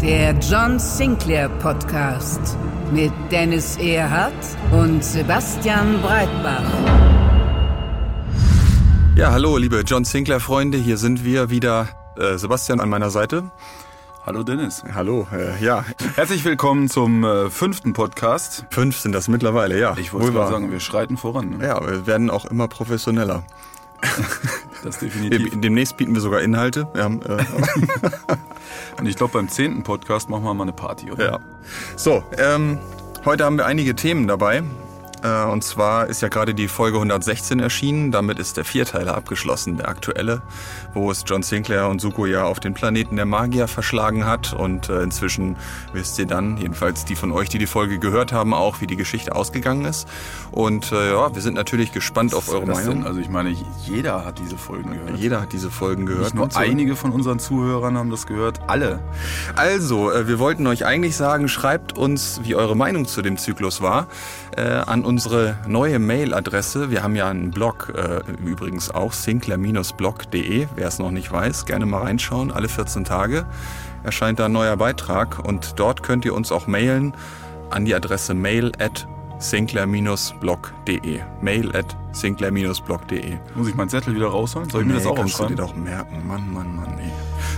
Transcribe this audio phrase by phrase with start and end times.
[0.00, 2.56] Der John Sinclair Podcast
[2.92, 4.34] mit Dennis Erhardt
[4.72, 6.62] und Sebastian Breitbach.
[9.16, 11.88] Ja, hallo, liebe John Sinclair-Freunde, hier sind wir wieder.
[12.18, 13.50] Äh, Sebastian an meiner Seite.
[14.24, 14.82] Hallo Dennis.
[14.94, 15.84] Hallo, äh, ja.
[16.16, 18.66] Herzlich willkommen zum äh, fünften Podcast.
[18.70, 19.94] Fünf sind das mittlerweile, ja.
[19.98, 21.58] Ich wollte mal sagen, wir schreiten voran.
[21.58, 21.66] Ne?
[21.66, 23.44] Ja, wir werden auch immer professioneller.
[24.84, 25.52] Das definitiv.
[25.52, 26.86] Wir- Demnächst bieten wir sogar Inhalte.
[26.92, 27.38] Wir haben, äh,
[28.98, 31.32] Und ich glaube, beim zehnten Podcast machen wir mal eine Party, oder?
[31.32, 31.40] ja.
[31.96, 32.78] So, ähm,
[33.24, 34.62] heute haben wir einige Themen dabei.
[35.22, 38.12] Äh, und zwar ist ja gerade die Folge 116 erschienen.
[38.12, 40.42] Damit ist der Vierteiler abgeschlossen, der aktuelle,
[40.96, 44.52] wo es John Sinclair und Suko ja auf den Planeten der Magier verschlagen hat.
[44.52, 45.56] Und äh, inzwischen
[45.92, 48.96] wisst ihr dann, jedenfalls die von euch, die die Folge gehört haben, auch, wie die
[48.96, 50.08] Geschichte ausgegangen ist.
[50.50, 52.96] Und äh, ja, wir sind natürlich gespannt auf eure Meinung.
[52.96, 53.06] denn?
[53.06, 55.18] Also ich meine, jeder hat diese Folgen gehört.
[55.18, 56.24] Jeder hat diese Folgen gehört.
[56.24, 56.58] Nicht nur so.
[56.58, 59.00] einige von unseren Zuhörern haben das gehört, alle.
[59.54, 63.82] Also, äh, wir wollten euch eigentlich sagen, schreibt uns, wie eure Meinung zu dem Zyklus
[63.82, 64.06] war,
[64.56, 66.90] äh, an unsere neue Mailadresse.
[66.90, 70.68] Wir haben ja einen Blog, äh, übrigens auch, sinclair-blog.de.
[70.74, 72.50] Wer es noch nicht weiß, gerne mal reinschauen.
[72.50, 73.46] Alle 14 Tage
[74.04, 77.14] erscheint da ein neuer Beitrag und dort könnt ihr uns auch mailen
[77.70, 79.06] an die Adresse mail at
[79.38, 81.20] sinclair-blog.de.
[81.40, 83.36] Mail at sinclair-blog.de.
[83.54, 84.70] Muss ich meinen Zettel wieder rausholen?
[84.70, 85.84] Soll ich mir das auch kannst du dir aufschreiben?
[85.84, 86.26] doch merken.
[86.26, 87.10] Mann, Mann, Mann, ey.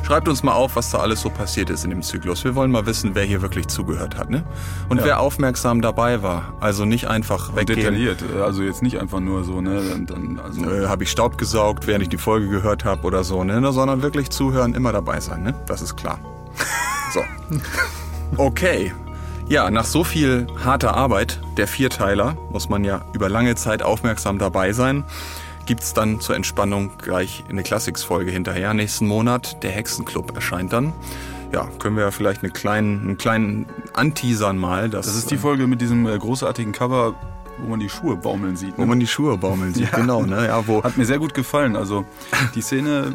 [0.05, 2.43] Schreibt uns mal auf, was da alles so passiert ist in dem Zyklus.
[2.45, 4.43] Wir wollen mal wissen, wer hier wirklich zugehört hat, ne?
[4.89, 5.05] Und Ja.
[5.05, 6.55] wer aufmerksam dabei war.
[6.61, 7.77] Also nicht einfach weggehen.
[7.79, 8.25] detailliert.
[8.43, 9.81] Also jetzt nicht einfach nur so, ne?
[9.89, 13.23] Dann, dann, also, Äh, habe ich Staub gesaugt, während ich die Folge gehört habe oder
[13.25, 13.73] so, ne?
[13.73, 15.55] Sondern wirklich zuhören, immer dabei sein, ne?
[15.67, 16.19] Das ist klar.
[17.15, 17.21] So.
[18.37, 18.93] Okay.
[19.49, 24.39] Ja, nach so viel harter Arbeit, der Vierteiler, muss man ja über lange Zeit aufmerksam
[24.39, 25.05] dabei sein,
[25.65, 28.75] gibt's dann zur Entspannung gleich eine Classics-Folge hinterher.
[28.75, 30.93] Nächsten Monat, der Hexenclub erscheint dann.
[31.53, 34.91] Ja, können wir ja vielleicht eine kleinen, einen kleinen Anteasern mal.
[34.91, 37.15] Dass, das ist die Folge mit diesem äh, großartigen Cover,
[37.63, 38.77] wo man die Schuhe baumeln sieht.
[38.77, 38.87] wo Ne?
[38.89, 39.91] man die Schuhe baumeln sieht.
[39.97, 40.47] Genau, ne?
[40.47, 41.75] Ja, wo, Hat mir sehr gut gefallen.
[41.75, 42.05] Also
[42.55, 43.15] die Szene,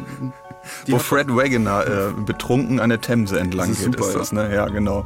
[0.86, 4.16] die wo Fred Wagoner äh, betrunken an der Themse entlang Das ist geht, super, ist
[4.16, 4.54] das, ne?
[4.54, 5.04] Ja, genau.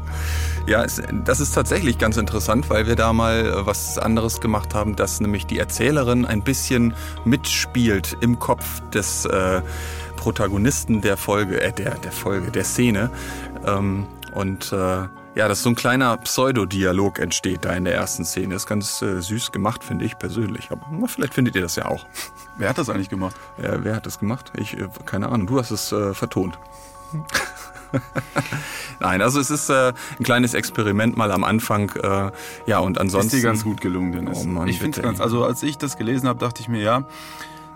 [0.67, 4.75] Ja, es, das ist tatsächlich ganz interessant, weil wir da mal äh, was anderes gemacht
[4.75, 9.63] haben, dass nämlich die Erzählerin ein bisschen mitspielt im Kopf des äh,
[10.17, 13.11] Protagonisten der Folge, äh, der, der Folge, der Szene.
[13.67, 18.57] Ähm, und äh, ja, dass so ein kleiner Pseudodialog entsteht da in der ersten Szene.
[18.57, 20.73] Ist ganz äh, süß gemacht, finde ich persönlich.
[20.73, 22.05] Aber na, vielleicht findet ihr das ja auch.
[22.57, 23.37] wer hat das eigentlich gemacht?
[23.57, 24.51] Äh, wer hat das gemacht?
[24.57, 25.47] Ich, äh, keine Ahnung.
[25.47, 26.59] Du hast es äh, vertont.
[29.01, 31.91] Nein, also es ist äh, ein kleines Experiment mal am Anfang.
[31.91, 32.33] Äh,
[32.67, 33.37] ja, und ansonsten.
[33.37, 34.41] Ist dir ganz gut gelungen, Dennis.
[34.43, 36.83] Oh Mann, ich finde bitte, ganz, also als ich das gelesen habe, dachte ich mir,
[36.83, 37.05] ja,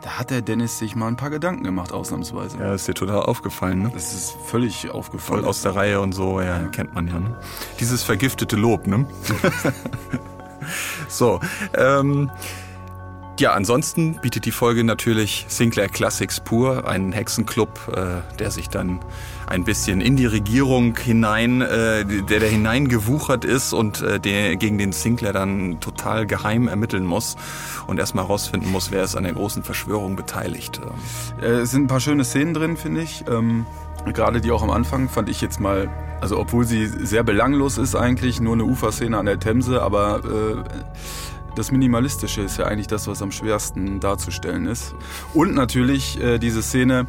[0.02, 2.58] da hat der Dennis sich mal ein paar Gedanken gemacht, ausnahmsweise.
[2.58, 3.90] Ja, ist dir total aufgefallen, ne?
[3.94, 5.42] Das ist völlig aufgefallen.
[5.42, 7.20] Voll aus der Reihe und so, ja, kennt man ja.
[7.20, 7.36] Ne?
[7.78, 9.06] Dieses vergiftete Lob, ne?
[11.08, 11.40] so,
[11.74, 12.30] ähm,
[13.38, 19.00] ja, ansonsten bietet die Folge natürlich Sinclair Classics pur, einen Hexenclub, äh, der sich dann
[19.52, 24.78] ein bisschen in die Regierung hinein, äh, der da hineingewuchert ist und äh, der gegen
[24.78, 27.36] den Sinclair dann total geheim ermitteln muss
[27.86, 30.80] und erstmal rausfinden muss, wer ist an der großen Verschwörung beteiligt.
[31.42, 33.24] Äh, es sind ein paar schöne Szenen drin, finde ich.
[33.28, 33.66] Ähm,
[34.14, 35.90] Gerade die auch am Anfang fand ich jetzt mal,
[36.20, 40.80] also obwohl sie sehr belanglos ist eigentlich, nur eine Uferszene an der Themse, aber äh,
[41.56, 44.94] das Minimalistische ist ja eigentlich das, was am schwersten darzustellen ist.
[45.34, 47.06] Und natürlich äh, diese Szene,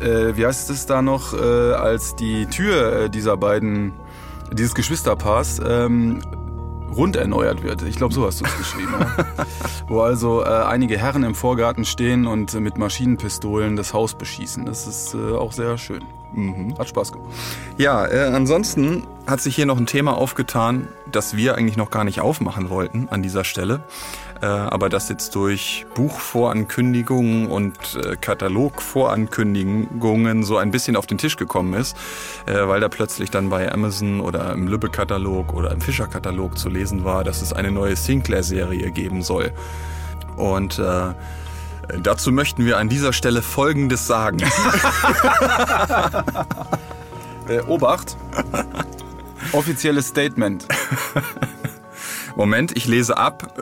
[0.00, 3.92] äh, wie heißt es da noch, äh, als die Tür äh, dieser beiden,
[4.52, 6.20] dieses Geschwisterpaars ähm,
[6.94, 7.82] rund erneuert wird.
[7.82, 8.94] Ich glaube, so hast du es geschrieben.
[8.98, 9.26] ja?
[9.88, 14.64] Wo also äh, einige Herren im Vorgarten stehen und mit Maschinenpistolen das Haus beschießen.
[14.64, 16.04] Das ist äh, auch sehr schön.
[16.78, 17.30] Hat Spaß gemacht.
[17.78, 22.04] Ja, äh, ansonsten hat sich hier noch ein Thema aufgetan, das wir eigentlich noch gar
[22.04, 23.80] nicht aufmachen wollten an dieser Stelle.
[24.42, 31.36] Äh, aber das jetzt durch Buchvorankündigungen und äh, Katalogvorankündigungen so ein bisschen auf den Tisch
[31.36, 31.96] gekommen ist,
[32.44, 37.04] äh, weil da plötzlich dann bei Amazon oder im Lübbe-Katalog oder im Fischer-Katalog zu lesen
[37.04, 39.52] war, dass es eine neue Sinclair-Serie geben soll.
[40.36, 41.14] Und Äh,
[42.02, 44.38] Dazu möchten wir an dieser Stelle Folgendes sagen.
[47.48, 48.16] Äh, Obacht.
[49.52, 50.66] Offizielles Statement.
[52.34, 53.54] Moment, ich lese ab.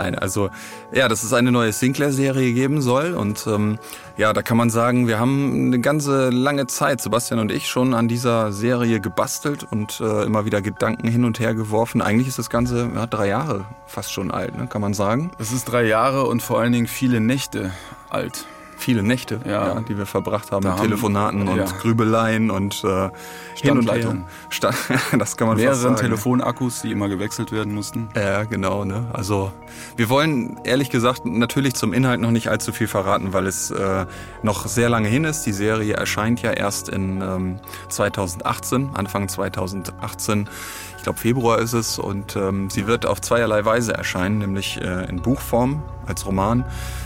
[0.00, 0.48] Nein, also
[0.92, 3.12] ja, dass es eine neue Sinclair-Serie geben soll.
[3.12, 3.78] Und ähm,
[4.16, 7.92] ja, da kann man sagen, wir haben eine ganze lange Zeit, Sebastian und ich, schon
[7.92, 12.00] an dieser Serie gebastelt und äh, immer wieder Gedanken hin und her geworfen.
[12.00, 14.68] Eigentlich ist das Ganze ja, drei Jahre fast schon alt, ne?
[14.68, 15.32] kann man sagen.
[15.38, 17.70] Es ist drei Jahre und vor allen Dingen viele Nächte
[18.08, 18.46] alt.
[18.80, 19.74] Viele Nächte, Ja.
[19.74, 19.80] ja.
[19.82, 21.64] die wir verbracht haben Da mit haben- Telefonaten und ja.
[21.64, 24.00] Grübeleien und äh, hin und her.
[24.00, 24.24] Standleitung.
[24.48, 24.70] Sta
[25.18, 25.96] das kann man Mehreren.
[25.96, 28.08] Telefonakkus, die immer gewechselt werden mussten.
[28.16, 28.84] Ja, genau.
[28.86, 29.04] Ne?
[29.12, 29.52] Also
[29.96, 34.06] wir wollen ehrlich gesagt natürlich zum Inhalt noch nicht allzu viel verraten, weil es äh,
[34.42, 35.42] noch sehr lange hin ist.
[35.44, 37.60] Die Serie erscheint ja erst in ähm,
[37.90, 40.48] 2018, Anfang 2018.
[40.96, 45.08] Ich glaube Februar ist es und ähm, sie wird auf zweierlei Weise erscheinen, nämlich äh,
[45.08, 46.64] in Buchform als Roman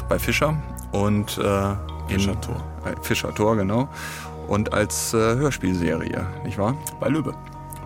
[0.08, 0.56] bei Fischer
[0.94, 1.70] und äh,
[2.08, 2.56] in Fischer Tor.
[2.84, 3.88] Äh, Fischer Tor, genau.
[4.46, 6.76] Und als äh, Hörspielserie, nicht wahr?
[7.00, 7.34] Bei Löbe.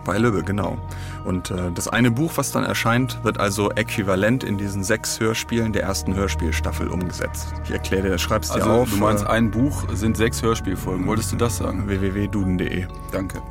[0.05, 0.77] Bei Löbe, genau.
[1.25, 5.73] Und äh, das eine Buch, was dann erscheint, wird also äquivalent in diesen sechs Hörspielen
[5.73, 7.53] der ersten Hörspielstaffel umgesetzt.
[7.63, 8.89] Ich erkläre dir, schreib's dir Also auf.
[8.89, 11.05] du meinst, äh, ein Buch sind sechs Hörspielfolgen.
[11.07, 11.87] Wolltest du das sagen?
[11.87, 12.87] www.duden.de.
[13.11, 13.41] Danke.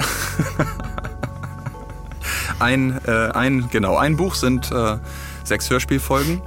[2.60, 4.96] Ein, äh, ein, genau, ein Buch sind äh,
[5.44, 6.42] sechs Hörspielfolgen.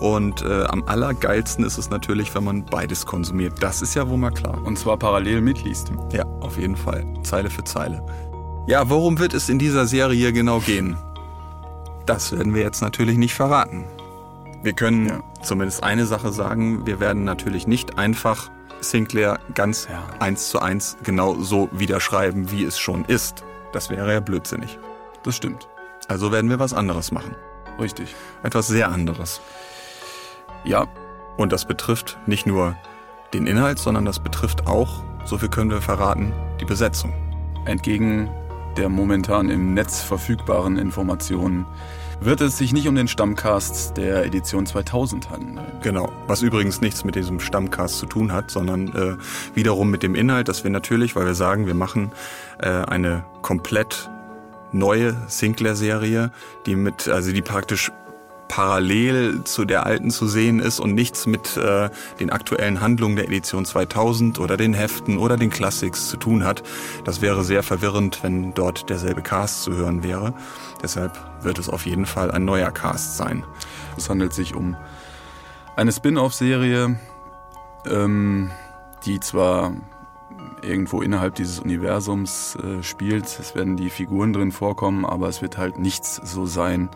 [0.00, 3.62] Und äh, am allergeilsten ist es natürlich, wenn man beides konsumiert.
[3.62, 4.58] Das ist ja wohl mal klar.
[4.64, 5.92] Und zwar parallel mitliest.
[6.12, 7.04] Ja, auf jeden Fall.
[7.22, 8.02] Zeile für Zeile.
[8.66, 10.96] Ja, worum wird es in dieser Serie genau gehen?
[12.06, 13.84] Das werden wir jetzt natürlich nicht verraten.
[14.62, 15.20] Wir können Ja.
[15.42, 16.86] zumindest eine Sache sagen.
[16.86, 18.50] Wir werden natürlich nicht einfach
[18.80, 20.02] Sinclair ganz Ja.
[20.18, 23.44] eins zu eins genau so wiederschreiben, wie es schon ist.
[23.72, 24.78] Das wäre ja blödsinnig.
[25.24, 25.68] Das stimmt.
[26.08, 27.34] Also werden wir was anderes machen.
[27.78, 28.14] Richtig.
[28.42, 29.40] Etwas sehr anderes.
[30.64, 30.86] Ja,
[31.36, 32.76] Und das betrifft nicht nur
[33.32, 37.14] den Inhalt, sondern das betrifft auch, so viel können wir verraten, die Besetzung.
[37.66, 38.28] entgegen
[38.76, 41.66] der momentan im Netz verfügbaren Informationen
[42.20, 45.60] wird es sich nicht um den Stammcast der Edition 2000 handeln.
[45.82, 49.16] Genau, was übrigens nichts mit diesem Stammcast zu tun hat, sondern äh,
[49.54, 52.12] wiederum mit dem Inhalt, dass wir natürlich, weil wir sagen, wir machen
[52.58, 54.10] äh, eine komplett
[54.72, 56.30] neue Sinclair-Serie,
[56.66, 57.90] die mit, also die praktisch
[58.50, 61.88] parallel zu der alten zu sehen ist und nichts mit äh,
[62.18, 66.64] den aktuellen Handlungen der Edition 2000 oder den Heften oder den Classics zu tun hat.
[67.04, 70.34] Das wäre sehr verwirrend, wenn dort derselbe Cast zu hören wäre.
[70.82, 73.44] Deshalb wird es auf jeden Fall ein neuer Cast sein.
[73.96, 74.76] Es handelt sich um
[75.76, 76.98] eine Spin-off-Serie,
[77.86, 78.50] ähm,
[79.06, 79.74] die zwar
[80.60, 83.26] irgendwo innerhalb dieses Universums äh, spielt.
[83.26, 86.88] Es werden die Figuren drin vorkommen, aber es wird halt nichts so sein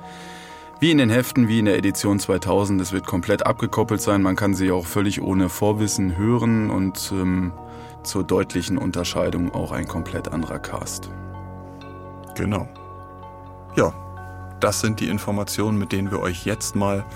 [0.84, 2.78] wie in den Heften, wie in der Edition 2000.
[2.78, 4.20] Es wird komplett abgekoppelt sein.
[4.20, 7.54] Man kann sie auch völlig ohne Vorwissen hören und ähm,
[8.02, 11.08] zur deutlichen Unterscheidung auch ein komplett anderer Cast.
[12.36, 12.68] Genau.
[13.76, 13.94] Ja,
[14.60, 17.06] das sind die Informationen, mit denen wir euch jetzt mal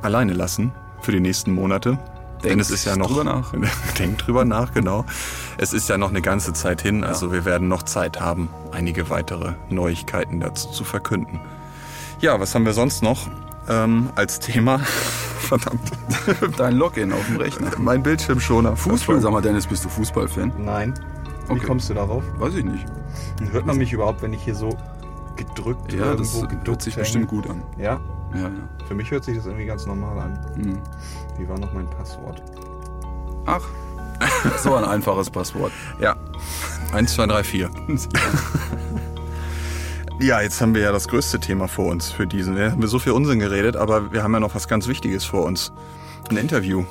[0.00, 0.70] alleine lassen
[1.00, 1.98] für die nächsten Monate.
[2.44, 3.08] Denn Denkt es ist ja noch.
[3.08, 3.52] drüber nach.
[3.98, 5.04] Denkt drüber nach, genau.
[5.58, 9.10] Es ist ja noch eine ganze Zeit hin, also wir werden noch Zeit haben, einige
[9.10, 11.40] weitere Neuigkeiten dazu zu verkünden.
[12.24, 13.28] Ja, was haben wir sonst noch
[13.68, 14.78] ähm, als Thema?
[15.40, 15.90] Verdammt.
[16.56, 17.70] Dein Login auf dem Rechner.
[17.76, 18.74] Mein Bildschirmschoner.
[18.76, 20.50] Fußball, sag mal, Dennis, bist du Fußballfan?
[20.56, 20.94] Nein.
[21.48, 21.66] Wie Okay.
[21.66, 22.24] kommst du darauf?
[22.38, 22.86] Weiß ich nicht.
[23.52, 24.70] Hört man mich überhaupt, wenn ich hier so
[25.36, 27.02] gedrückt Ja, das hört sich hänge?
[27.02, 27.62] bestimmt gut an.
[27.76, 28.00] Ja,
[28.32, 28.50] Ja, ja.
[28.88, 30.38] für mich hört sich das irgendwie ganz normal an.
[30.54, 30.78] Hm.
[31.36, 32.42] Wie war noch mein Passwort?
[33.44, 33.60] Ach,
[34.62, 35.72] so ein einfaches Passwort.
[36.00, 36.16] Ja,
[36.94, 37.70] 1, 2, 3, 4.
[40.20, 42.56] Ja, jetzt haben wir ja das größte Thema vor uns für diesen.
[42.56, 45.44] Wir haben so viel Unsinn geredet, aber wir haben ja noch was ganz Wichtiges vor
[45.44, 45.72] uns.
[46.30, 46.84] Ein Interview.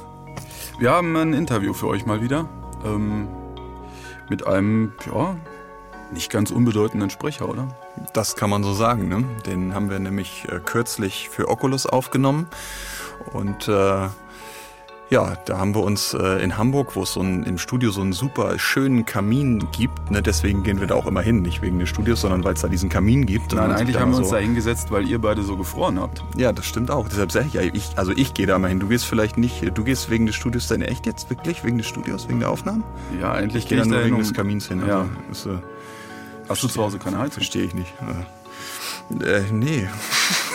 [0.78, 2.50] Wir haben ein Interview für euch mal wieder.
[2.84, 3.30] Ähm,
[4.30, 5.38] mit einem, ja,
[6.12, 7.70] nicht ganz unbedeutenden Sprecher, oder?
[8.14, 9.24] Das kann man so sagen, ne?
[9.46, 12.48] Den haben wir nämlich äh, kürzlich für Oculus aufgenommen.
[13.32, 14.10] Und äh,
[15.14, 18.02] ja, da haben wir uns äh, in Hamburg, wo es so ein, im Studio so
[18.02, 20.10] einen super schönen Kamin gibt.
[20.10, 20.24] Ne?
[20.24, 22.68] Deswegen gehen wir da auch immer hin, nicht wegen des Studios, sondern weil es da
[22.68, 23.54] diesen Kamin gibt.
[23.54, 26.24] Nein, eigentlich haben wir uns so da hingesetzt, weil ihr beide so gefroren habt.
[26.36, 27.08] Ja, das stimmt auch.
[27.08, 28.80] Deshalb sage ich ja, ich, also ich gehe da mal hin.
[28.80, 29.78] Du gehst vielleicht nicht.
[29.78, 31.64] Du gehst wegen des Studios dann echt jetzt wirklich?
[31.64, 32.84] Wegen des Studios, wegen der Aufnahmen?
[33.22, 34.84] Ja, endlich Ich gehe gehe dann ich nur da wegen hin, des um, Kamins hin.
[34.88, 35.06] Ja.
[35.30, 37.34] Also, ist, äh, Hast du zu Hause keine Heizung?
[37.34, 37.94] verstehe ich nicht.
[39.22, 39.88] Äh, äh, nee.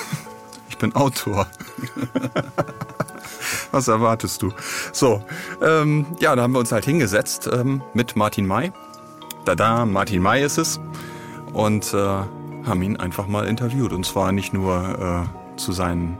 [0.68, 1.46] ich bin Autor.
[3.72, 4.52] Was erwartest du?
[4.92, 5.22] So,
[5.62, 8.72] ähm, ja, da haben wir uns halt hingesetzt ähm, mit Martin May.
[9.44, 10.80] Da, da, Martin May ist es.
[11.52, 13.92] Und äh, haben ihn einfach mal interviewt.
[13.92, 16.18] Und zwar nicht nur äh, zu seinen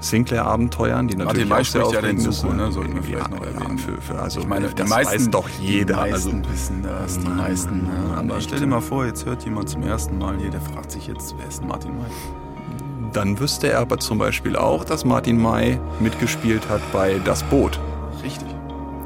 [0.00, 2.72] Sinclair-Abenteuern, die natürlich May auch sehr spricht ja aufregend Suko, ne?
[2.72, 3.78] Sollten wir Ja, vielleicht noch ja, erwähnen.
[3.78, 6.04] Für, für, also, Ich meine, das meisten, weiß doch jeder.
[6.04, 7.86] Die meisten also, wissen das, die meisten.
[7.86, 8.16] Ja.
[8.16, 10.90] Mann, Aber stell dir mal vor, jetzt hört jemand zum ersten Mal hier, der fragt
[10.90, 12.45] sich jetzt, wer ist Martin May?
[13.12, 17.78] Dann wüsste er aber zum Beispiel auch, dass Martin May mitgespielt hat bei Das Boot.
[18.22, 18.48] Richtig.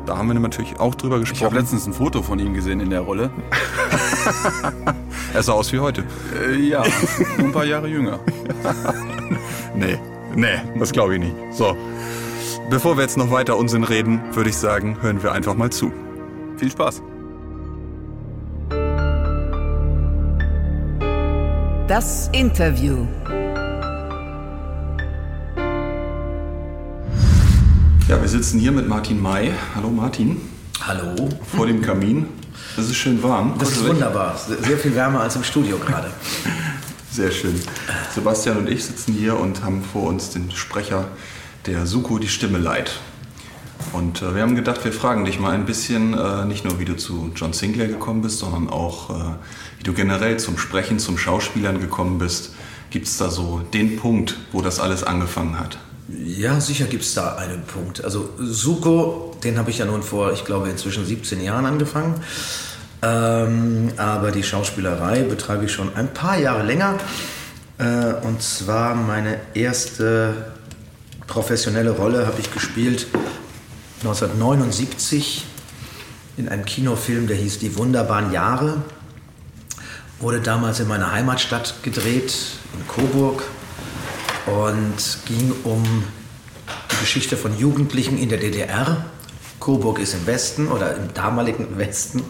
[0.07, 1.54] Da haben wir natürlich auch drüber Ich habe gesprochen.
[1.57, 3.30] letztens ein Foto von ihm gesehen in der Rolle.
[5.35, 6.04] er sah aus wie heute.
[6.49, 6.83] Äh, ja,
[7.38, 8.19] nur ein paar Jahre jünger.
[9.73, 9.99] Nee,
[10.35, 11.35] nee, das glaube ich nicht.
[11.52, 11.76] So,
[12.71, 15.92] bevor wir jetzt noch weiter Unsinn reden, würde ich sagen, hören wir einfach mal zu.
[16.57, 17.00] Viel Spaß.
[21.87, 23.07] Das Interview.
[28.11, 29.52] Ja, wir sitzen hier mit Martin May.
[29.76, 30.40] Hallo Martin,
[30.85, 31.29] Hallo.
[31.57, 32.26] vor dem Kamin.
[32.76, 33.55] Es ist schön warm.
[33.57, 34.37] Das ist wunderbar.
[34.37, 36.11] Sehr viel wärmer als im Studio gerade.
[37.12, 37.55] Sehr schön.
[38.12, 41.07] Sebastian und ich sitzen hier und haben vor uns den Sprecher
[41.67, 42.99] der Suko die Stimme leiht.
[43.93, 46.87] Und äh, wir haben gedacht, wir fragen dich mal ein bisschen, äh, nicht nur wie
[46.87, 49.35] du zu John Sinclair gekommen bist, sondern auch äh,
[49.79, 52.57] wie du generell zum Sprechen, zum Schauspielern gekommen bist.
[52.90, 55.79] Gibt es da so den Punkt, wo das alles angefangen hat?
[56.19, 58.05] Ja, sicher gibt es da einen Punkt.
[58.05, 62.21] Also Suko, den habe ich ja nun vor, ich glaube, inzwischen 17 Jahren angefangen.
[63.02, 66.97] Ähm, aber die Schauspielerei betreibe ich schon ein paar Jahre länger.
[67.79, 70.52] Äh, und zwar meine erste
[71.26, 73.07] professionelle Rolle habe ich gespielt
[74.02, 75.47] 1979
[76.37, 78.79] in einem Kinofilm, der hieß Die wunderbaren Jahre.
[80.19, 82.35] Wurde damals in meiner Heimatstadt gedreht,
[82.75, 83.43] in Coburg
[84.47, 86.05] und ging um
[86.93, 89.05] die Geschichte von Jugendlichen in der DDR.
[89.59, 92.23] Coburg ist im Westen oder im damaligen Westen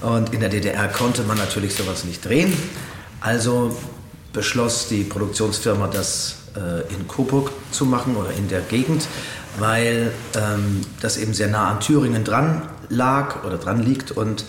[0.00, 2.52] und in der DDR konnte man natürlich sowas nicht drehen.
[3.20, 3.76] Also
[4.32, 9.06] beschloss die Produktionsfirma, das äh, in Coburg zu machen oder in der Gegend,
[9.58, 14.44] weil ähm, das eben sehr nah an Thüringen dran lag oder dran liegt und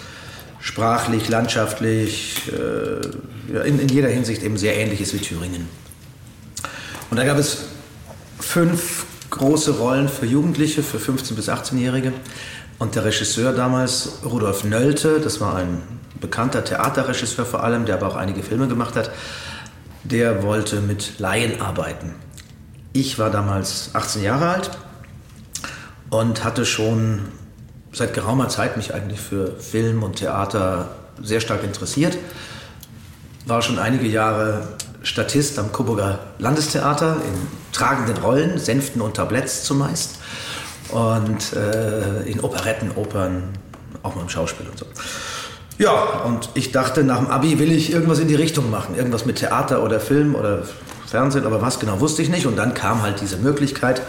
[0.60, 5.68] sprachlich, landschaftlich, äh, in, in jeder Hinsicht eben sehr ähnlich ist wie Thüringen.
[7.10, 7.66] Und da gab es
[8.40, 12.14] fünf große Rollen für Jugendliche, für 15- bis 18-Jährige.
[12.78, 15.82] Und der Regisseur damals, Rudolf Nölte, das war ein
[16.20, 19.12] bekannter Theaterregisseur vor allem, der aber auch einige Filme gemacht hat,
[20.04, 22.16] der wollte mit Laien arbeiten.
[22.94, 24.72] Ich war damals 18 Jahre alt
[26.10, 27.20] und hatte schon
[27.92, 32.18] seit geraumer Zeit mich eigentlich für Film und Theater sehr stark interessiert.
[33.46, 34.68] War schon einige Jahre
[35.04, 40.18] Statist am Coburger Landestheater in tragenden Rollen, Sänften und Tabletts zumeist.
[40.90, 43.44] Und äh, in Operetten, Opern,
[44.02, 44.86] auch mal im Schauspiel und so.
[45.78, 48.96] Ja, und ich dachte, nach dem Abi will ich irgendwas in die Richtung machen.
[48.96, 50.64] Irgendwas mit Theater oder Film oder
[51.08, 52.46] Fernsehen, aber was genau wusste ich nicht.
[52.48, 54.02] Und dann kam halt diese Möglichkeit.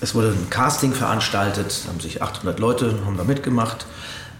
[0.00, 3.86] Es wurde ein Casting veranstaltet, haben sich 800 Leute haben da mitgemacht.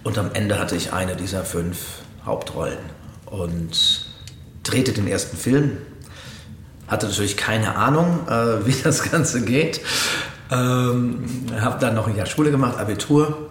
[0.05, 1.79] Und am Ende hatte ich eine dieser fünf
[2.25, 2.79] Hauptrollen.
[3.27, 4.04] Und
[4.65, 5.79] drehte den ersten Film.
[6.89, 8.33] Hatte natürlich keine Ahnung, äh,
[8.67, 9.81] wie das Ganze geht.
[10.51, 11.25] Ähm,
[11.59, 13.51] habe dann noch ein Jahr Schule gemacht, Abitur.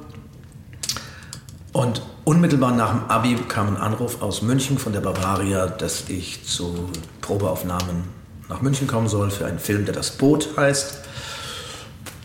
[1.72, 6.46] Und unmittelbar nach dem Abi kam ein Anruf aus München von der Bavaria, dass ich
[6.46, 6.90] zu
[7.22, 8.04] Probeaufnahmen
[8.50, 11.00] nach München kommen soll für einen Film, der Das Boot heißt.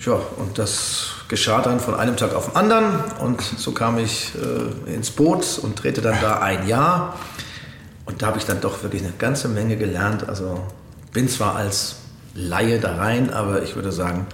[0.05, 2.87] Ja, und das geschah dann von einem Tag auf den anderen.
[3.21, 7.17] Und so kam ich äh, ins Boot und drehte dann da ein Jahr.
[8.09, 10.27] Und da habe ich dann doch wirklich eine ganze Menge gelernt.
[10.31, 10.65] Also
[11.13, 11.97] bin zwar als
[12.35, 14.27] Laie da rein, aber ich würde sagen,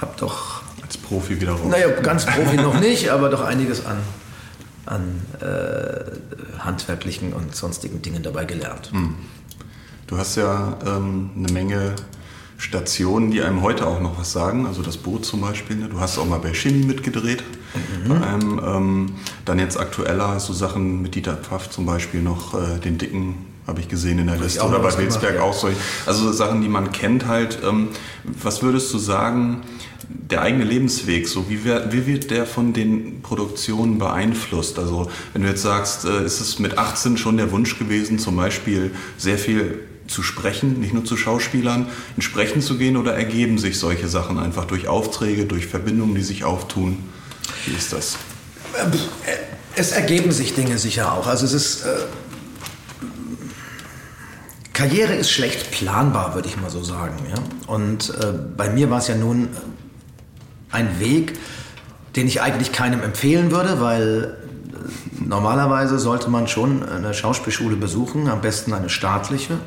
[0.00, 1.70] habe doch, Als Profi wiederum.
[1.70, 3.98] naja, ganz Profi noch nicht, aber doch einiges an,
[4.86, 8.92] an äh, handwerklichen und sonstigen Dingen dabei gelernt.
[10.06, 11.96] Du hast ja ähm, eine Menge
[12.58, 14.66] Stationen, die einem heute auch noch was sagen.
[14.66, 15.76] Also das Boot zum Beispiel.
[15.76, 15.88] Ne?
[15.88, 17.42] Du hast auch mal bei Shinny mitgedreht.
[18.08, 19.12] Bei einem, ähm,
[19.44, 23.80] dann jetzt aktueller so Sachen mit Dieter Pfaff zum Beispiel noch äh, den Dicken habe
[23.80, 25.42] ich gesehen in der Liste auch oder bei Wilsberg ja.
[25.42, 25.78] auch solche.
[26.04, 27.60] Also Sachen, die man kennt halt.
[27.64, 27.88] Ähm,
[28.24, 29.62] was würdest du sagen?
[30.08, 34.78] Der eigene Lebensweg, so wie, wer, wie wird der von den Produktionen beeinflusst?
[34.78, 38.36] Also wenn du jetzt sagst, äh, ist es mit 18 schon der Wunsch gewesen, zum
[38.36, 41.86] Beispiel sehr viel zu sprechen, nicht nur zu Schauspielern,
[42.16, 46.22] in Sprechen zu gehen oder ergeben sich solche Sachen einfach durch Aufträge, durch Verbindungen, die
[46.22, 46.98] sich auftun?
[47.66, 48.16] Wie ist das?
[49.76, 51.26] Es ergeben sich Dinge sicher auch.
[51.26, 51.84] Also es ist.
[51.84, 51.88] Äh,
[54.72, 57.16] Karriere ist schlecht planbar, würde ich mal so sagen.
[57.28, 57.42] Ja?
[57.66, 59.48] Und äh, bei mir war es ja nun
[60.70, 61.38] ein Weg,
[62.16, 64.38] den ich eigentlich keinem empfehlen würde, weil
[64.72, 69.58] äh, normalerweise sollte man schon eine Schauspielschule besuchen, am besten eine staatliche.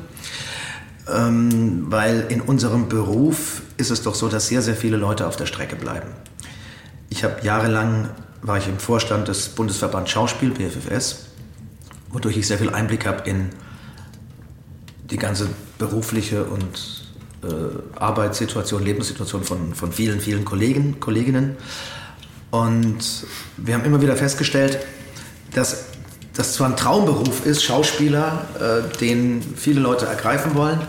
[1.12, 5.36] ähm, weil in unserem Beruf ist es doch so, dass sehr, sehr viele Leute auf
[5.36, 6.08] der Strecke bleiben.
[7.16, 8.10] Ich habe jahrelang,
[8.42, 11.26] war ich im Vorstand des Bundesverband Schauspiel, BFFS,
[12.10, 13.50] wodurch ich sehr viel Einblick habe in
[15.10, 15.46] die ganze
[15.78, 17.04] berufliche und
[17.44, 21.56] äh, Arbeitssituation, Lebenssituation von, von vielen, vielen Kollegen, Kolleginnen.
[22.50, 22.98] Und
[23.58, 24.80] wir haben immer wieder festgestellt,
[25.52, 25.84] dass
[26.32, 30.80] das zwar ein Traumberuf ist, Schauspieler, äh, den viele Leute ergreifen wollen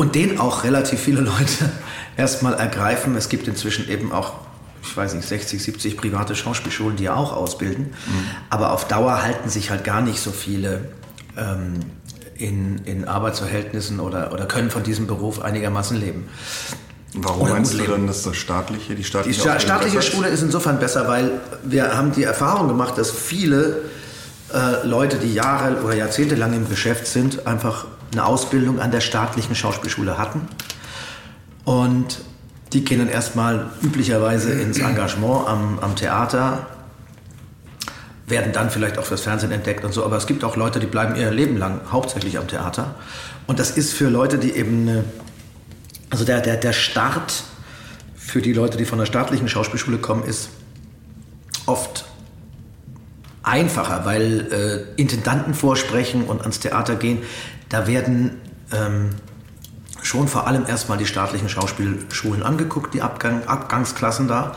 [0.00, 1.70] und den auch relativ viele Leute
[2.16, 3.14] erstmal ergreifen.
[3.16, 4.32] Es gibt inzwischen eben auch,
[4.82, 7.88] ich weiß nicht, 60, 70 private Schauspielschulen, die ja auch ausbilden.
[8.06, 8.24] Mhm.
[8.48, 10.88] Aber auf Dauer halten sich halt gar nicht so viele
[11.36, 11.80] ähm,
[12.34, 16.30] in, in Arbeitsverhältnissen oder, oder können von diesem Beruf einigermaßen leben.
[17.12, 20.78] Warum oder meinst du denn, dass das staatliche, die staatliche, die staatliche Schule ist insofern
[20.78, 21.30] besser, weil
[21.62, 23.82] wir haben die Erfahrung gemacht, dass viele
[24.54, 29.00] äh, Leute, die Jahre oder Jahrzehnte lang im Geschäft sind, einfach eine Ausbildung an der
[29.00, 30.48] staatlichen Schauspielschule hatten.
[31.64, 32.20] Und
[32.72, 36.66] die gehen dann erstmal üblicherweise ins Engagement am, am Theater,
[38.26, 40.04] werden dann vielleicht auch fürs Fernsehen entdeckt und so.
[40.04, 42.94] Aber es gibt auch Leute, die bleiben ihr Leben lang hauptsächlich am Theater.
[43.46, 45.04] Und das ist für Leute, die eben eine
[46.10, 47.44] also der, der, der Start
[48.16, 50.50] für die Leute, die von der staatlichen Schauspielschule kommen, ist
[51.66, 52.04] oft
[53.42, 57.18] einfacher, weil äh, Intendanten vorsprechen und ans Theater gehen.
[57.70, 58.32] Da werden
[58.72, 59.10] ähm,
[60.02, 64.54] schon vor allem erstmal die staatlichen Schauspielschulen angeguckt, die Abgang, Abgangsklassen da.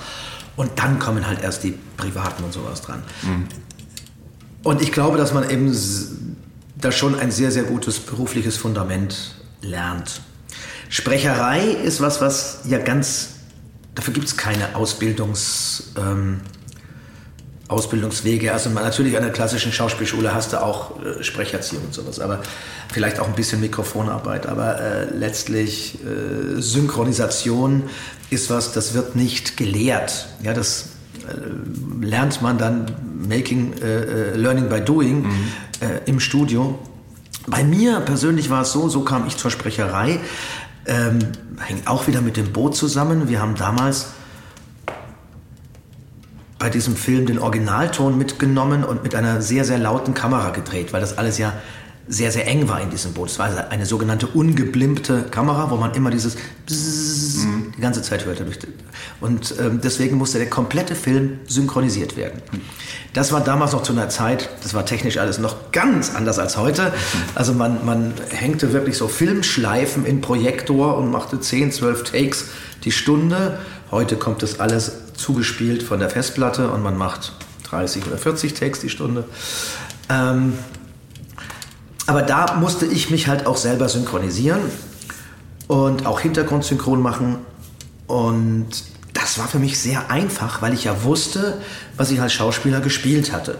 [0.55, 3.01] Und dann kommen halt erst die privaten und sowas dran.
[3.21, 3.47] Mhm.
[4.63, 6.37] Und ich glaube, dass man eben
[6.75, 10.21] da schon ein sehr, sehr gutes berufliches Fundament lernt.
[10.89, 13.35] Sprecherei ist was, was ja ganz,
[13.95, 16.41] dafür gibt es keine Ausbildungs, ähm,
[17.73, 18.53] Ausbildungswege.
[18.53, 22.41] Also natürlich an der klassischen Schauspielschule hast du auch äh, Sprecherziehung und sowas, aber
[22.91, 24.45] vielleicht auch ein bisschen Mikrofonarbeit.
[24.45, 27.83] Aber äh, letztlich äh, Synchronisation
[28.29, 30.27] ist was, das wird nicht gelehrt.
[30.41, 30.89] Ja, das
[31.27, 32.85] äh, lernt man dann
[33.27, 35.49] Making, äh, äh, Learning by Doing mhm.
[36.05, 36.77] im Studio.
[37.47, 40.19] Bei mir persönlich war es so, so kam ich zur Sprecherei.
[40.85, 41.19] Ähm,
[41.59, 43.29] hängt auch wieder mit dem Boot zusammen.
[43.29, 44.07] Wir haben damals
[46.63, 51.01] bei diesem Film den Originalton mitgenommen und mit einer sehr, sehr lauten Kamera gedreht, weil
[51.01, 51.51] das alles ja
[52.07, 53.31] sehr, sehr eng war in diesem Boot.
[53.31, 57.73] Es war eine sogenannte ungeblimpte Kamera, wo man immer dieses Bzzz mhm.
[57.75, 58.45] die ganze Zeit hörte.
[59.19, 62.41] Und ähm, deswegen musste der komplette Film synchronisiert werden.
[63.11, 66.55] Das war damals noch zu einer Zeit, das war technisch alles noch ganz anders als
[66.55, 66.93] heute.
[67.35, 72.45] Also man, man hängte wirklich so Filmschleifen in Projektor und machte 10, 12 Takes
[72.85, 73.59] die Stunde.
[73.91, 77.31] Heute kommt das alles zugespielt von der Festplatte und man macht
[77.69, 79.23] 30 oder 40 Takes die Stunde.
[80.09, 80.53] Ähm,
[82.05, 84.59] aber da musste ich mich halt auch selber synchronisieren
[85.67, 87.37] und auch Hintergrundsynchron machen.
[88.07, 88.67] Und
[89.13, 91.57] das war für mich sehr einfach, weil ich ja wusste,
[91.95, 93.57] was ich als Schauspieler gespielt hatte.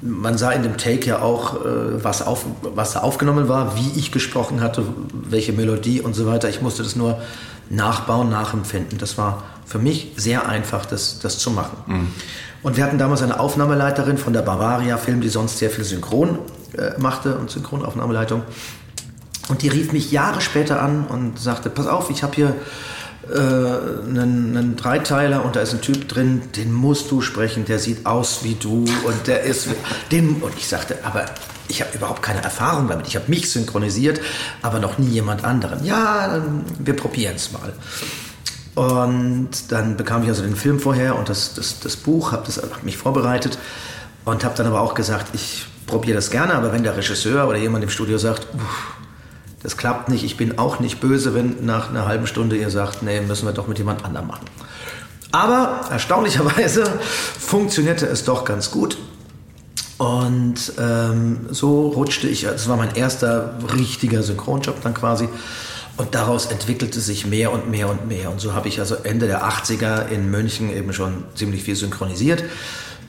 [0.00, 3.96] Man sah in dem Take ja auch, äh, was, auf, was da aufgenommen war, wie
[3.96, 6.48] ich gesprochen hatte, welche Melodie und so weiter.
[6.48, 7.20] Ich musste das nur
[7.70, 8.98] nachbauen, nachempfinden.
[8.98, 11.76] Das war für mich sehr einfach, das, das zu machen.
[11.86, 12.08] Mhm.
[12.62, 16.38] Und wir hatten damals eine Aufnahmeleiterin von der Bavaria Film, die sonst sehr viel Synchron
[16.76, 18.42] äh, machte und Synchronaufnahmeleitung.
[19.48, 22.54] Und die rief mich Jahre später an und sagte, pass auf, ich habe hier
[23.30, 27.78] äh, einen, einen, Dreiteiler und da ist ein Typ drin, den musst du sprechen, der
[27.78, 29.68] sieht aus wie du und der ist
[30.10, 31.26] den und ich sagte, aber
[31.68, 33.06] ich habe überhaupt keine Erfahrung damit.
[33.06, 34.20] Ich habe mich synchronisiert,
[34.60, 35.84] aber noch nie jemand anderen.
[35.84, 36.42] Ja,
[36.78, 37.72] wir probieren es mal.
[38.74, 42.82] Und dann bekam ich also den Film vorher und das, das, das Buch, habe hab
[42.82, 43.58] mich vorbereitet
[44.24, 47.58] und habe dann aber auch gesagt, ich probiere das gerne, aber wenn der Regisseur oder
[47.58, 48.46] jemand im Studio sagt,
[49.62, 53.02] das klappt nicht, ich bin auch nicht böse, wenn nach einer halben Stunde ihr sagt,
[53.02, 54.46] nee, müssen wir doch mit jemand anderem machen.
[55.30, 56.84] Aber erstaunlicherweise
[57.38, 58.98] funktionierte es doch ganz gut.
[59.98, 65.28] Und ähm, so rutschte ich, das war mein erster richtiger Synchronjob dann quasi.
[65.96, 68.30] Und daraus entwickelte sich mehr und mehr und mehr.
[68.30, 72.42] Und so habe ich also Ende der 80er in München eben schon ziemlich viel synchronisiert.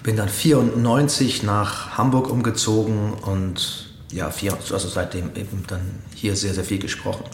[0.03, 5.81] Bin dann 94 nach Hamburg umgezogen und ja, vier, also seitdem eben dann
[6.15, 7.25] hier sehr, sehr viel gesprochen.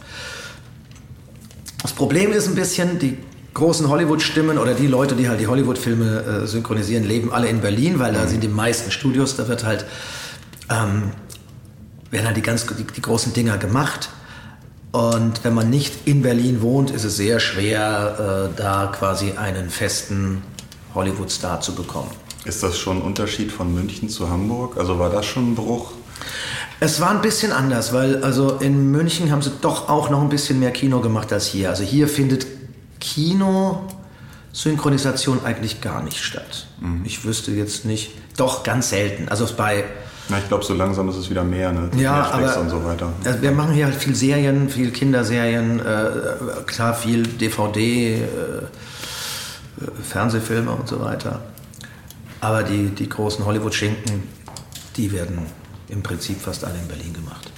[1.81, 3.17] Das Problem ist ein bisschen, die
[3.53, 7.99] großen Hollywood-Stimmen oder die Leute, die halt die Hollywood-Filme äh, synchronisieren, leben alle in Berlin,
[7.99, 8.29] weil da mhm.
[8.29, 9.85] sind die meisten Studios, da wird halt,
[10.69, 11.11] ähm,
[12.11, 14.09] werden halt die, ganz, die, die großen Dinger gemacht.
[14.91, 19.69] Und wenn man nicht in Berlin wohnt, ist es sehr schwer, äh, da quasi einen
[19.69, 20.41] festen
[20.95, 22.11] Hollywood-Star zu bekommen.
[22.45, 24.77] Ist das schon ein Unterschied von München zu Hamburg?
[24.77, 25.91] Also war das schon ein Bruch?
[26.81, 30.29] Es war ein bisschen anders, weil also in München haben sie doch auch noch ein
[30.29, 31.69] bisschen mehr Kino gemacht als hier.
[31.69, 32.47] Also hier findet
[32.99, 33.87] Kino
[34.51, 36.67] Synchronisation eigentlich gar nicht statt.
[36.79, 37.01] Mhm.
[37.05, 39.29] Ich wüsste jetzt nicht, doch ganz selten.
[39.29, 39.83] Also bei
[40.29, 41.89] Na, ich glaube, so langsam ist es wieder mehr, ne?
[41.97, 43.13] ja, Netflix aber und so weiter.
[43.25, 46.09] Also wir machen hier halt viel Serien, viel Kinderserien, äh,
[46.65, 48.21] klar viel DVD, äh,
[50.03, 51.41] Fernsehfilme und so weiter.
[52.41, 54.23] Aber die, die großen Hollywood-Schinken,
[54.95, 55.45] die werden
[55.89, 57.52] im Prinzip fast alle in Berlin gemacht.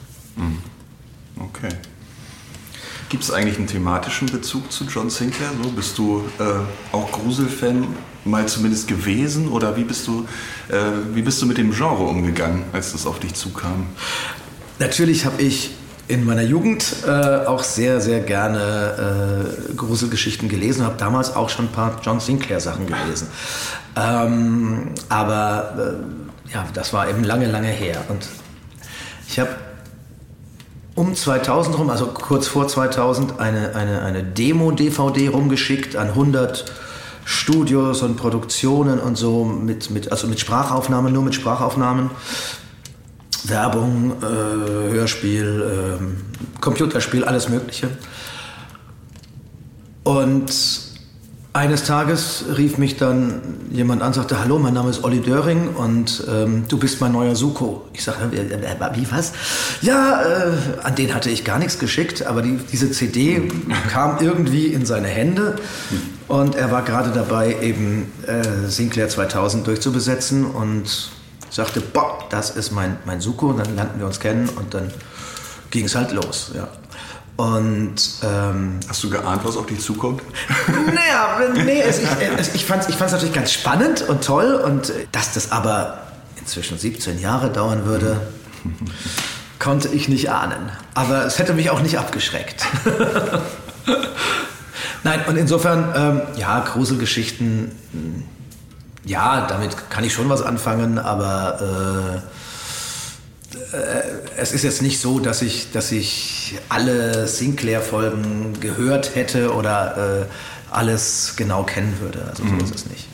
[1.40, 1.70] Okay.
[3.10, 5.50] Gibt es eigentlich einen thematischen Bezug zu John Sinclair?
[5.62, 7.88] So, bist du äh, auch Gruselfan
[8.24, 10.26] mal zumindest gewesen oder wie bist du,
[10.70, 10.78] äh,
[11.14, 13.88] wie bist du mit dem Genre umgegangen, als das auf dich zukam?
[14.80, 15.72] Natürlich habe ich
[16.08, 17.10] in meiner Jugend äh,
[17.46, 22.86] auch sehr, sehr gerne äh, Gruselgeschichten gelesen, habe damals auch schon ein paar John Sinclair-Sachen
[22.88, 23.28] gelesen.
[23.96, 28.04] Ähm, aber äh, ja, das war eben lange, lange her.
[28.10, 28.28] Und
[29.28, 29.56] ich habe
[30.96, 36.66] um 2000 rum, also kurz vor 2000, eine, eine, eine Demo-DVD rumgeschickt an 100
[37.24, 42.12] Studios und Produktionen und so, mit, mit, also mit Sprachaufnahmen, nur mit Sprachaufnahmen.
[43.44, 46.18] Werbung, äh, Hörspiel, ähm,
[46.60, 47.90] Computerspiel, alles Mögliche.
[50.04, 50.52] Und
[51.54, 56.24] eines Tages rief mich dann jemand an, sagte, hallo, mein Name ist Olli Döring und
[56.30, 57.88] ähm, du bist mein neuer Suko.
[57.92, 59.34] Ich sage, äh, äh, wie was?
[59.82, 60.52] Ja, äh,
[60.84, 63.52] an den hatte ich gar nichts geschickt, aber die, diese CD
[63.90, 65.58] kam irgendwie in seine Hände
[66.30, 71.12] und er war gerade dabei, eben äh, Sinclair 2000 durchzubesetzen und
[71.50, 73.48] sagte, boah, das ist mein, mein Suko.
[73.48, 74.90] Und dann lernten wir uns kennen und dann
[75.70, 76.52] ging es halt los.
[76.56, 76.70] Ja.
[77.42, 80.22] Und ähm, Hast du geahnt, was auf dich zukommt?
[80.68, 84.62] naja, nee, es, ich, es, ich fand es ich fand's natürlich ganz spannend und toll.
[84.64, 86.04] Und äh, dass das aber
[86.40, 88.22] inzwischen 17 Jahre dauern würde,
[89.60, 90.70] konnte ich nicht ahnen.
[90.94, 92.64] Aber es hätte mich auch nicht abgeschreckt.
[95.04, 98.24] Nein, und insofern, ähm, ja, Gruselgeschichten, mh,
[99.04, 102.22] ja, damit kann ich schon was anfangen, aber äh, äh,
[104.38, 110.74] es ist jetzt nicht so, dass ich, dass ich alle Sinclair-Folgen gehört hätte oder äh,
[110.74, 112.26] alles genau kennen würde.
[112.30, 113.08] Also so ist es nicht.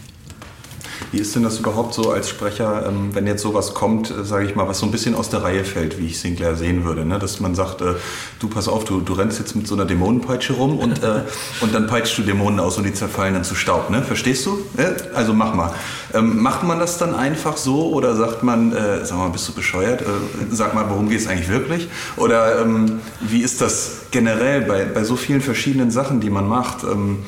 [1.12, 4.46] Wie ist denn das überhaupt so als Sprecher, ähm, wenn jetzt sowas kommt, äh, sage
[4.46, 7.06] ich mal, was so ein bisschen aus der Reihe fällt, wie ich Sinclair sehen würde,
[7.06, 7.18] ne?
[7.18, 7.94] dass man sagt, äh,
[8.40, 11.22] du pass auf, du, du rennst jetzt mit so einer Dämonenpeitsche rum und, äh,
[11.62, 14.04] und dann peitschst du Dämonen aus und die zerfallen dann zu Staub, ne?
[14.04, 14.60] verstehst du?
[14.78, 14.92] Ja?
[15.14, 15.74] Also mach mal.
[16.14, 19.54] Ähm, macht man das dann einfach so oder sagt man, äh, sag mal, bist du
[19.54, 20.02] bescheuert?
[20.02, 20.06] Äh,
[20.52, 21.88] sag mal, worum geht es eigentlich wirklich?
[22.18, 26.84] Oder ähm, wie ist das generell bei, bei so vielen verschiedenen Sachen, die man macht?
[26.84, 27.20] Ähm,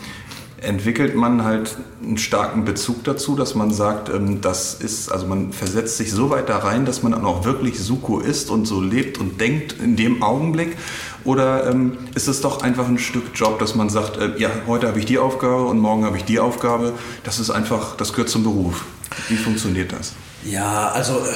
[0.62, 5.54] entwickelt man halt einen starken Bezug dazu, dass man sagt, ähm, das ist, also man
[5.54, 8.82] versetzt sich so weit da rein, dass man dann auch wirklich Suko ist und so
[8.82, 10.78] lebt und denkt in dem Augenblick?
[11.24, 14.88] Oder ähm, ist es doch einfach ein Stück Job, dass man sagt, äh, ja, heute
[14.88, 16.94] habe ich die Aufgabe und morgen habe ich die Aufgabe.
[17.24, 18.86] Das ist einfach, das gehört zum Beruf.
[19.28, 20.14] Wie funktioniert das?
[20.44, 21.36] Ja, also äh,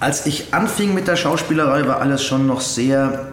[0.00, 3.32] als ich anfing mit der Schauspielerei, war alles schon noch sehr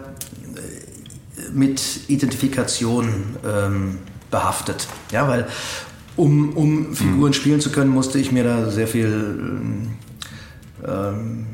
[0.54, 3.98] äh, mit Identifikation ähm,
[4.30, 4.86] behaftet.
[5.12, 5.46] Ja, weil
[6.16, 9.88] um, um Figuren spielen zu können, musste ich mir da sehr viel, ähm,
[10.86, 11.46] ähm,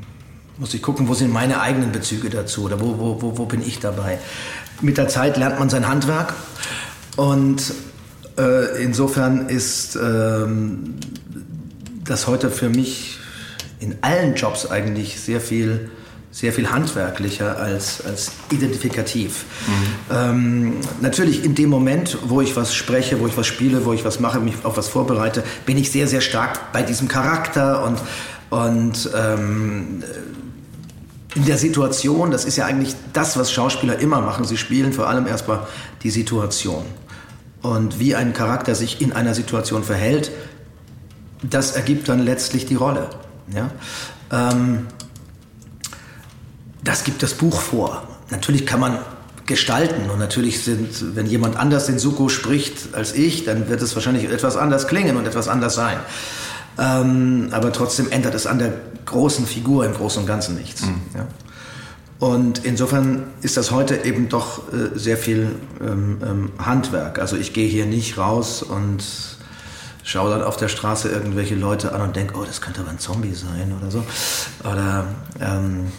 [0.59, 3.63] musste ich gucken, wo sind meine eigenen Bezüge dazu oder wo, wo, wo, wo bin
[3.63, 4.19] ich dabei.
[4.81, 6.35] Mit der Zeit lernt man sein Handwerk
[7.17, 7.75] und
[8.39, 10.97] äh, insofern ist ähm,
[12.05, 13.19] das heute für mich
[13.79, 15.91] in allen Jobs eigentlich sehr viel,
[16.37, 19.47] sehr viel handwerklicher als, als identifikativ.
[20.13, 24.05] Ähm, natürlich in dem Moment, wo ich was spreche, wo ich was spiele, wo ich
[24.05, 27.99] was mache, mich auf was vorbereite, bin ich sehr, sehr stark bei diesem Charakter und,
[28.51, 30.05] und ähm,
[31.35, 34.45] in der Situation, das ist ja eigentlich das, was Schauspieler immer machen.
[34.45, 35.67] Sie spielen vor allem erstmal
[36.03, 36.85] die Situation.
[37.63, 40.31] Und wie ein Charakter sich in einer Situation verhält,
[41.43, 43.09] das ergibt dann letztlich die Rolle.
[43.55, 43.71] Ja?
[44.31, 44.89] Ähm,
[46.87, 48.03] das gibt das Buch vor.
[48.31, 48.99] Natürlich kann man
[49.47, 53.95] gestalten und natürlich sind, wenn jemand anders den Suko spricht als ich, dann wird es
[53.95, 55.99] wahrscheinlich etwas anders klingen und etwas anders sein.
[56.79, 58.73] Ähm, aber trotzdem ändert es an der
[59.05, 60.83] großen Figur im Großen und Ganzen nichts.
[61.15, 61.27] Ja?
[62.19, 67.19] Und insofern ist das heute eben doch äh, sehr viel ähm, ähm, Handwerk.
[67.19, 69.05] Also ich gehe hier nicht raus und
[70.03, 72.99] schaue dann auf der Straße irgendwelche Leute an und denke, oh, das könnte aber ein
[72.99, 74.03] Zombie sein oder so.
[74.65, 75.05] Oder
[75.41, 75.93] ähm,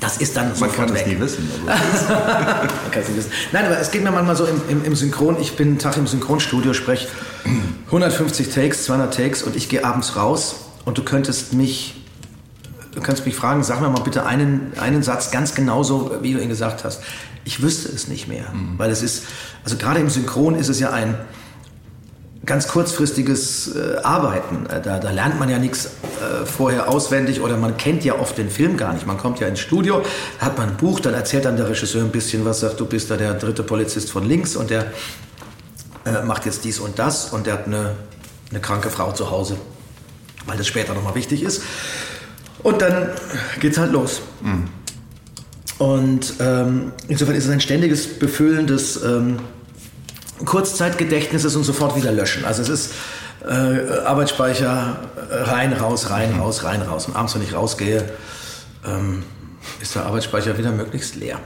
[0.00, 1.48] das ist dann Man kann es nie wissen.
[1.66, 3.30] Aber Man kann's nicht wissen.
[3.52, 5.40] Nein, aber es geht mir manchmal so im, im, im Synchron.
[5.40, 7.08] Ich bin einen Tag im Synchronstudio, spreche
[7.86, 11.94] 150 Takes, 200 Takes und ich gehe abends raus und du könntest mich
[12.98, 16.40] du kannst mich fragen, sag mir mal bitte einen, einen Satz ganz genauso, wie du
[16.40, 17.00] ihn gesagt hast.
[17.44, 19.24] Ich wüsste es nicht mehr, weil es ist,
[19.64, 21.14] also gerade im Synchron ist es ja ein
[22.48, 24.66] ganz kurzfristiges äh, Arbeiten.
[24.66, 28.36] Äh, Da, da lernt man ja nichts äh, vorher auswendig oder man kennt ja oft
[28.38, 29.06] den Film gar nicht.
[29.06, 30.02] Man kommt ja ins Studio,
[30.40, 33.10] hat man ein Buch, dann erzählt dann der Regisseur ein bisschen was, sagt, du bist
[33.10, 34.86] da der dritte Polizist von links und der
[36.04, 37.94] äh, macht jetzt dies und das und der hat eine,
[38.50, 39.56] eine kranke Frau zu Hause,
[40.46, 41.62] weil das später nochmal wichtig ist.
[42.62, 43.10] Und dann
[43.60, 44.20] geht's halt los.
[45.78, 49.38] Und ähm, insofern ist es ein ständiges Befüllen des ähm,
[50.44, 52.44] Kurzzeitgedächtnisses und sofort wieder löschen.
[52.44, 52.94] Also es ist
[53.46, 54.98] äh, Arbeitsspeicher
[55.30, 57.06] äh, rein, raus, rein, raus, rein, raus.
[57.06, 58.08] Und abends, wenn ich rausgehe,
[58.86, 59.22] ähm,
[59.80, 61.38] ist der Arbeitsspeicher wieder möglichst leer,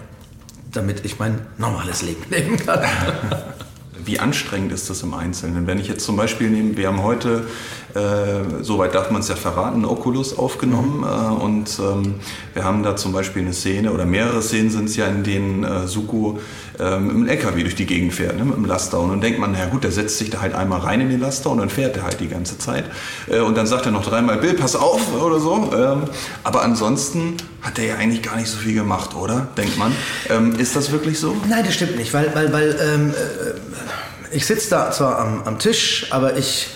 [0.70, 2.80] damit ich mein normales Leben leben kann.
[4.04, 5.66] Wie anstrengend ist das im Einzelnen?
[5.66, 7.46] Wenn ich jetzt zum Beispiel nehme, wir haben heute,
[7.94, 12.14] äh, soweit darf man es ja verraten, Oculus aufgenommen äh, und ähm,
[12.54, 15.64] wir haben da zum Beispiel eine Szene oder mehrere Szenen sind es ja, in denen
[15.64, 16.38] äh, Suko
[16.78, 19.38] äh, mit einem LKW durch die Gegend fährt, ne, mit einem Laster und dann denkt
[19.38, 21.68] man, na gut, der setzt sich da halt einmal rein in den Laster und dann
[21.68, 22.84] fährt er halt die ganze Zeit
[23.28, 25.70] äh, und dann sagt er noch dreimal, Bill, pass auf oder so.
[25.76, 26.04] Ähm,
[26.44, 29.48] aber ansonsten hat er ja eigentlich gar nicht so viel gemacht, oder?
[29.56, 29.92] Denkt man.
[30.30, 31.36] Ähm, ist das wirklich so?
[31.48, 35.58] Nein, das stimmt nicht, weil, weil, weil ähm, äh, ich sitze da zwar am, am
[35.58, 36.70] Tisch, aber ich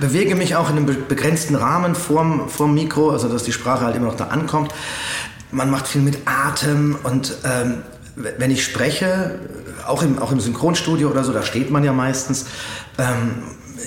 [0.00, 3.84] bewege mich auch in einem be- begrenzten Rahmen vorm, vorm Mikro, also dass die Sprache
[3.84, 4.72] halt immer noch da ankommt.
[5.50, 7.82] Man macht viel mit Atem und ähm,
[8.14, 9.38] wenn ich spreche,
[9.86, 12.46] auch im, auch im Synchronstudio oder so, da steht man ja meistens,
[12.98, 13.42] ähm,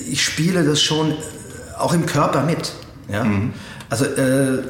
[0.10, 1.16] ich spiele das schon
[1.78, 2.74] auch im Körper mit.
[3.08, 3.26] Ja?
[3.90, 4.64] Also äh,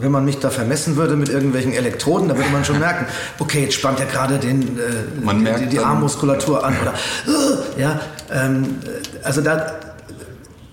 [0.00, 3.06] wenn man mich da vermessen würde mit irgendwelchen Elektroden, da würde man schon merken,
[3.38, 6.74] okay, jetzt spannt er gerade den, äh, die, die Armmuskulatur an.
[6.80, 8.00] Oder, äh, ja,
[8.32, 8.76] ähm,
[9.22, 9.74] also da,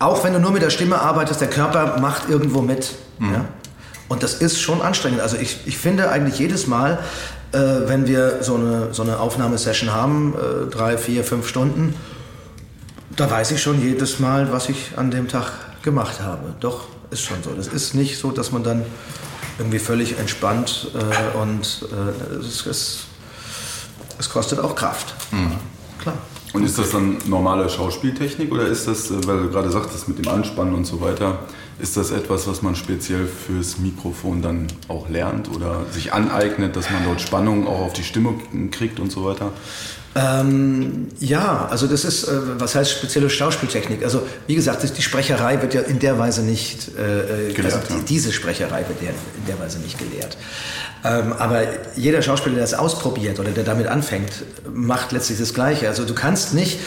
[0.05, 2.91] auch wenn du nur mit der Stimme arbeitest, der Körper macht irgendwo mit.
[3.19, 3.45] Ja?
[4.07, 5.21] Und das ist schon anstrengend.
[5.21, 6.99] Also ich, ich finde eigentlich jedes Mal,
[7.51, 11.95] äh, wenn wir so eine, so eine Aufnahmesession haben, äh, drei, vier, fünf Stunden,
[13.15, 16.53] da weiß ich schon jedes Mal, was ich an dem Tag gemacht habe.
[16.59, 17.51] Doch, ist schon so.
[17.51, 18.83] Das ist nicht so, dass man dann
[19.57, 23.05] irgendwie völlig entspannt äh, und äh, es, es,
[24.19, 25.15] es kostet auch Kraft.
[25.99, 26.17] Klar.
[26.55, 30.17] Und ist das dann normale Schauspieltechnik oder ist das, äh, weil du gerade sagtest, mit
[30.17, 31.39] dem Anspannen und so weiter,
[31.79, 36.89] ist das etwas, was man speziell fürs Mikrofon dann auch lernt oder sich aneignet, dass
[36.89, 38.35] man dort Spannung auch auf die Stimme
[38.71, 39.51] kriegt und so weiter?
[40.17, 44.01] Ähm, ja, also das ist, äh, was heißt spezielle Schauspieltechnik?
[44.01, 47.88] Also wie gesagt, die Sprecherei wird ja in der Weise nicht, äh, äh, Gelehrt, also
[47.89, 48.04] die, ja.
[48.08, 50.38] diese Sprecherei wird der, in der Weise nicht gelehrt.
[51.04, 51.63] Ähm, aber
[51.97, 54.32] jeder Schauspieler, der das ausprobiert oder der damit anfängt,
[54.73, 55.89] macht letztlich das Gleiche.
[55.89, 56.80] Also du kannst nicht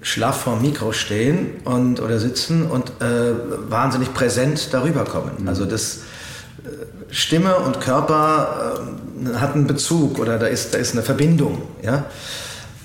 [0.00, 3.32] schlaff vorm Mikro stehen und, oder sitzen und äh,
[3.68, 5.48] wahnsinnig präsent darüber kommen.
[5.48, 5.96] Also das
[6.64, 8.78] äh, Stimme und Körper
[9.24, 11.62] äh, hat einen Bezug oder da ist, da ist eine Verbindung.
[11.82, 12.04] Ja?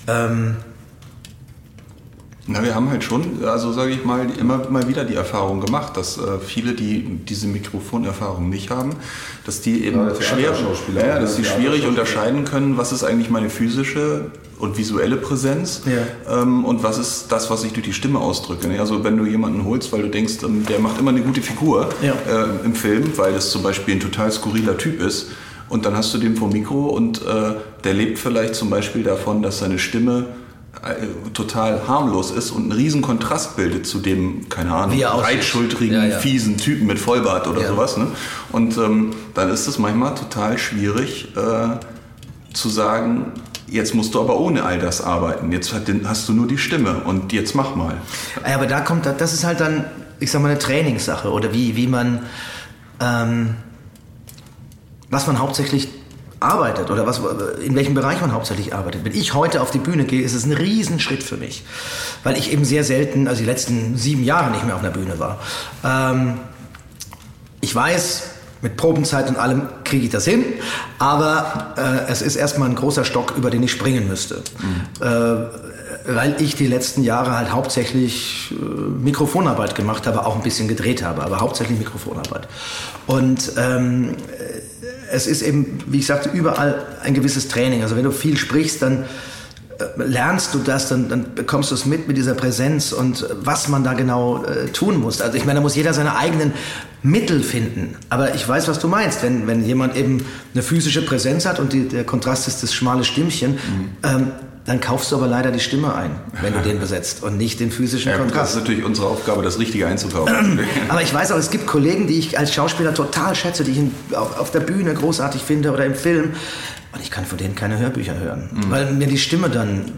[0.08, 0.56] Ähm,
[2.48, 5.96] Na, wir haben halt schon, also sage ich mal, immer mal wieder die Erfahrung gemacht,
[5.96, 8.90] dass äh, viele, die diese Mikrofonerfahrung nicht haben,
[9.44, 10.52] dass die eben Gerade schwer,
[10.96, 16.40] ja, dass sie schwierig unterscheiden können, was ist eigentlich meine physische und visuelle Präsenz Ja.
[16.42, 18.68] ähm, und was ist das, was ich durch die Stimme ausdrücke.
[18.68, 18.78] ne?
[18.78, 21.88] Also wenn du jemanden holst, weil du denkst, ähm, der macht immer eine gute Figur
[22.00, 22.12] Ja.
[22.12, 25.26] äh, im Film, weil das zum Beispiel ein total skurriler Typ ist.
[25.68, 29.42] Und dann hast du den vor Mikro und äh, der lebt vielleicht zum Beispiel davon,
[29.42, 30.26] dass seine Stimme
[30.84, 36.04] äh, total harmlos ist und einen riesen Kontrast bildet zu dem, keine Ahnung, breitschultrigen, Ja,
[36.06, 36.18] ja.
[36.18, 37.68] fiesen Typen mit Vollbart oder Ja.
[37.68, 37.96] sowas.
[37.96, 38.06] Ne?
[38.52, 41.68] Und ähm, dann ist es manchmal total schwierig äh,
[42.54, 43.32] zu sagen,
[43.68, 45.50] jetzt musst du aber ohne all das arbeiten.
[45.50, 45.74] Jetzt
[46.04, 47.94] hast du nur die Stimme und jetzt mach mal.
[48.44, 49.84] Aber da kommt, das ist halt dann,
[50.20, 52.20] ich sag mal, eine Trainingssache oder wie, wie man,
[53.00, 53.56] ähm,
[55.10, 55.88] was man hauptsächlich
[56.40, 57.20] arbeitet oder was,
[57.64, 59.04] in welchem Bereich man hauptsächlich arbeitet.
[59.04, 61.64] Wenn ich heute auf die Bühne gehe, ist es ein Riesenschritt für mich,
[62.24, 65.18] weil ich eben sehr selten, also die letzten sieben Jahre nicht mehr auf einer Bühne
[65.18, 65.38] war.
[65.82, 66.34] Ähm,
[67.60, 68.22] ich weiß,
[68.60, 70.44] mit Probenzeit und allem kriege ich das hin,
[70.98, 74.42] aber äh, es ist erstmal ein großer Stock, über den ich springen müsste.
[75.00, 75.66] Äh,
[76.08, 81.02] weil ich die letzten Jahre halt hauptsächlich äh, Mikrofonarbeit gemacht habe, auch ein bisschen gedreht
[81.02, 82.46] habe, aber hauptsächlich Mikrofonarbeit.
[83.06, 84.16] Und ähm,
[85.10, 87.82] es ist eben, wie ich sagte, überall ein gewisses Training.
[87.82, 89.04] Also wenn du viel sprichst, dann
[89.78, 93.26] äh, lernst du das, dann, dann bekommst du es mit mit dieser Präsenz und äh,
[93.42, 95.20] was man da genau äh, tun muss.
[95.20, 96.52] Also ich meine, da muss jeder seine eigenen
[97.02, 97.96] Mittel finden.
[98.08, 99.22] Aber ich weiß, was du meinst.
[99.22, 103.04] Wenn, wenn jemand eben eine physische Präsenz hat und die, der Kontrast ist das schmale
[103.04, 103.58] Stimmchen,
[104.02, 104.32] ähm,
[104.66, 106.10] dann kaufst du aber leider die Stimme ein,
[106.42, 108.54] wenn du den besetzt und nicht den physischen Ja, gut, das Kontrast.
[108.54, 110.58] ist natürlich unsere Aufgabe, das Richtige einzukaufen.
[110.88, 114.16] Aber ich weiß auch, es gibt Kollegen, die ich als Schauspieler total schätze, die ich
[114.16, 116.32] auf, auf der Bühne großartig finde oder im Film.
[116.92, 119.92] Und ich kann von denen keine Hörbücher hören, weil mir die Stimme dann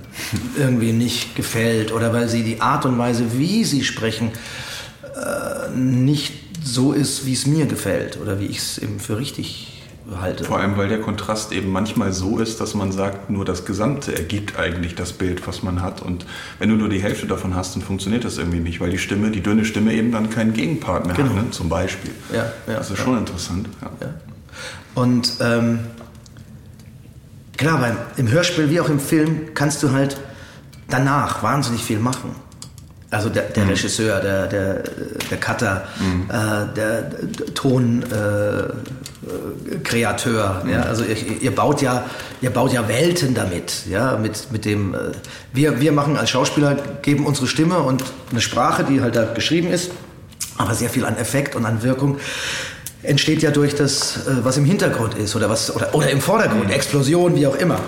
[0.58, 4.32] irgendwie nicht gefällt oder weil sie die Art und Weise, wie sie sprechen,
[5.14, 9.77] äh, nicht so ist, wie es mir gefällt oder wie ich es eben für richtig
[10.16, 10.44] halte.
[10.44, 14.14] Vor allem, weil der Kontrast eben manchmal so ist, dass man sagt, nur das Gesamte
[14.16, 16.02] ergibt eigentlich das Bild, was man hat.
[16.02, 16.24] Und
[16.58, 19.30] wenn du nur die Hälfte davon hast, dann funktioniert das irgendwie nicht, weil die Stimme,
[19.30, 21.30] die dünne Stimme eben dann keinen Gegenpart mehr Genau.
[21.30, 21.50] hat, ne?
[21.50, 22.12] zum Beispiel.
[22.32, 23.04] Ja, ja, das ist ja.
[23.04, 23.68] schon interessant.
[23.82, 23.90] Ja.
[24.00, 24.14] Ja.
[24.94, 25.80] Und ähm,
[27.56, 30.16] klar, beim, im Hörspiel wie auch im Film kannst du halt
[30.88, 32.34] danach wahnsinnig viel machen.
[33.10, 34.82] Also der, der Regisseur, der, der,
[35.30, 35.88] der Cutter,
[36.28, 38.68] äh, der, der Tonkreateur.
[38.68, 40.82] Äh, Kreateur, ja?
[40.82, 42.04] Also ihr, ihr, baut ja,
[42.42, 43.86] ihr baut ja Welten damit.
[43.88, 44.16] Ja?
[44.16, 44.98] Mit, mit dem, äh,
[45.52, 49.70] wir, wir machen als Schauspieler, geben unsere Stimme und eine Sprache, die halt da geschrieben
[49.70, 49.90] ist,
[50.58, 52.18] aber sehr viel an Effekt und an Wirkung
[53.02, 56.70] entsteht ja durch das, äh, was im Hintergrund ist oder, was, oder, oder im Vordergrund,
[56.70, 57.80] Explosion, wie auch immer.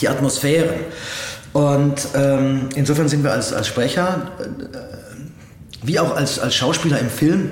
[0.00, 0.80] Die Atmosphären.
[1.56, 4.76] Und ähm, insofern sind wir als, als Sprecher, äh,
[5.82, 7.50] wie auch als, als Schauspieler im Film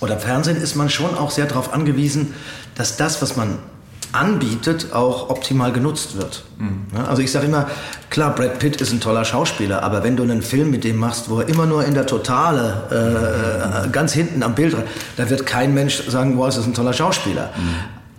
[0.00, 2.32] oder Fernsehen, ist man schon auch sehr darauf angewiesen,
[2.74, 3.58] dass das, was man
[4.12, 6.44] anbietet, auch optimal genutzt wird.
[6.96, 7.66] Ja, also ich sage immer,
[8.08, 11.28] klar, Brad Pitt ist ein toller Schauspieler, aber wenn du einen Film mit dem machst,
[11.28, 14.74] wo er immer nur in der Totale äh, ganz hinten am Bild,
[15.18, 17.50] da wird kein Mensch sagen, wow, das ist ein toller Schauspieler.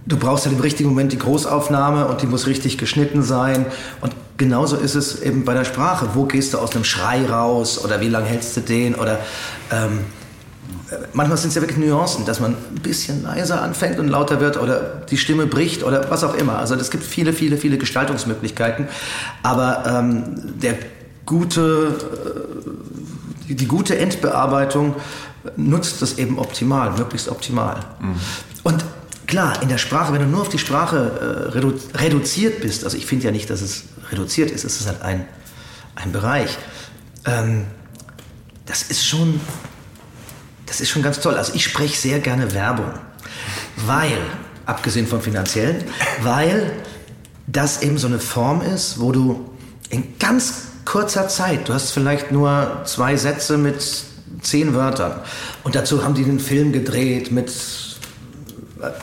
[0.05, 3.65] Du brauchst halt im richtigen Moment die Großaufnahme und die muss richtig geschnitten sein.
[4.01, 6.09] Und genauso ist es eben bei der Sprache.
[6.13, 8.95] Wo gehst du aus einem Schrei raus oder wie lange hältst du den?
[8.95, 9.19] Oder
[9.71, 9.99] ähm,
[11.13, 14.57] manchmal sind es ja wirklich Nuancen, dass man ein bisschen leiser anfängt und lauter wird
[14.57, 16.57] oder die Stimme bricht oder was auch immer.
[16.57, 18.87] Also es gibt viele, viele, viele Gestaltungsmöglichkeiten.
[19.43, 20.75] Aber ähm, der
[21.25, 21.95] gute,
[23.49, 24.95] äh, die, gute Endbearbeitung
[25.55, 27.79] nutzt das eben optimal, möglichst optimal.
[28.63, 28.83] Und
[29.29, 32.97] klar, in der Sprache, wenn du nur auf die Sprache äh, redu reduziert bist, also
[32.97, 35.25] ich finde ja nicht, dass es reduziert ist, es ist halt ein,
[35.95, 36.57] ein Bereich.
[37.25, 37.65] Ähm,
[38.65, 39.39] das ist schon,
[40.65, 41.35] das ist schon ganz toll.
[41.35, 42.91] Also ich spreche sehr gerne Werbung,
[43.85, 44.17] weil,
[44.65, 45.83] abgesehen vom finanziellen,
[46.21, 46.71] weil
[47.45, 49.49] das eben so eine Form ist, wo du
[49.89, 53.85] in ganz kurzer Zeit, du hast vielleicht nur zwei Sätze mit
[54.41, 55.21] zehn Wörtern
[55.63, 57.51] und dazu haben die den Film gedreht mit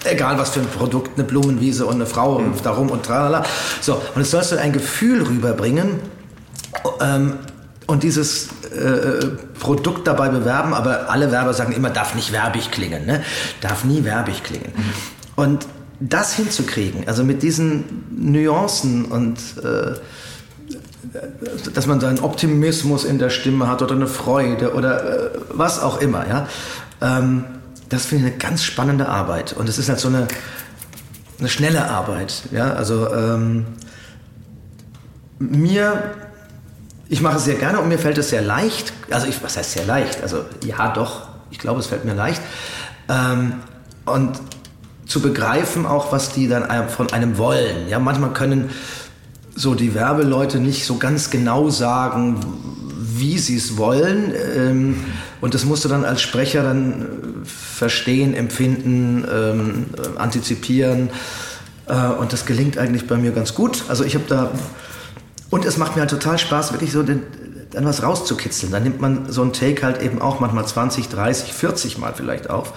[0.04, 3.44] egal was für ein Produkt, eine Blumenwiese und eine Frau und darum und tralala.
[3.80, 6.00] So, und jetzt sollst du ein Gefühl rüberbringen
[7.00, 7.34] ähm,
[7.86, 9.26] und dieses äh,
[9.58, 13.22] Produkt dabei bewerben, aber alle Werber sagen immer, darf nicht werbig klingen, ne?
[13.60, 14.72] darf nie werbig klingen.
[15.36, 15.66] Und
[16.00, 19.94] das hinzukriegen, also mit diesen Nuancen und äh,
[21.72, 25.80] dass man da einen Optimismus in der Stimme hat oder eine Freude oder äh, was
[25.80, 26.48] auch immer, ja.
[27.00, 27.44] Ähm,
[27.88, 29.52] das finde ich eine ganz spannende Arbeit.
[29.52, 30.26] Und es ist halt so eine,
[31.38, 32.42] eine schnelle Arbeit.
[32.52, 32.72] Ja?
[32.72, 33.66] Also ähm,
[35.38, 36.14] mir,
[37.08, 38.92] ich mache es sehr gerne und mir fällt es sehr leicht.
[39.10, 40.22] Also ich, was heißt sehr leicht?
[40.22, 42.42] Also ja, doch, ich glaube, es fällt mir leicht.
[43.08, 43.54] Ähm,
[44.04, 44.40] und
[45.06, 47.88] zu begreifen auch, was die dann von einem wollen.
[47.88, 48.70] Ja, manchmal können
[49.54, 52.40] so die Werbeleute nicht so ganz genau sagen,
[53.18, 54.32] wie sie es wollen.
[54.56, 55.04] Ähm,
[55.40, 57.04] und das musst du dann als Sprecher dann äh,
[57.44, 61.10] verstehen, empfinden, ähm, äh, antizipieren.
[61.86, 63.84] Äh, und das gelingt eigentlich bei mir ganz gut.
[63.88, 64.50] Also ich habe da
[65.50, 67.22] und es macht mir halt total Spaß, wirklich so den,
[67.70, 68.72] dann was rauszukitzeln.
[68.72, 72.50] Dann nimmt man so einen Take halt eben auch manchmal 20, 30, 40 Mal vielleicht
[72.50, 72.72] auf.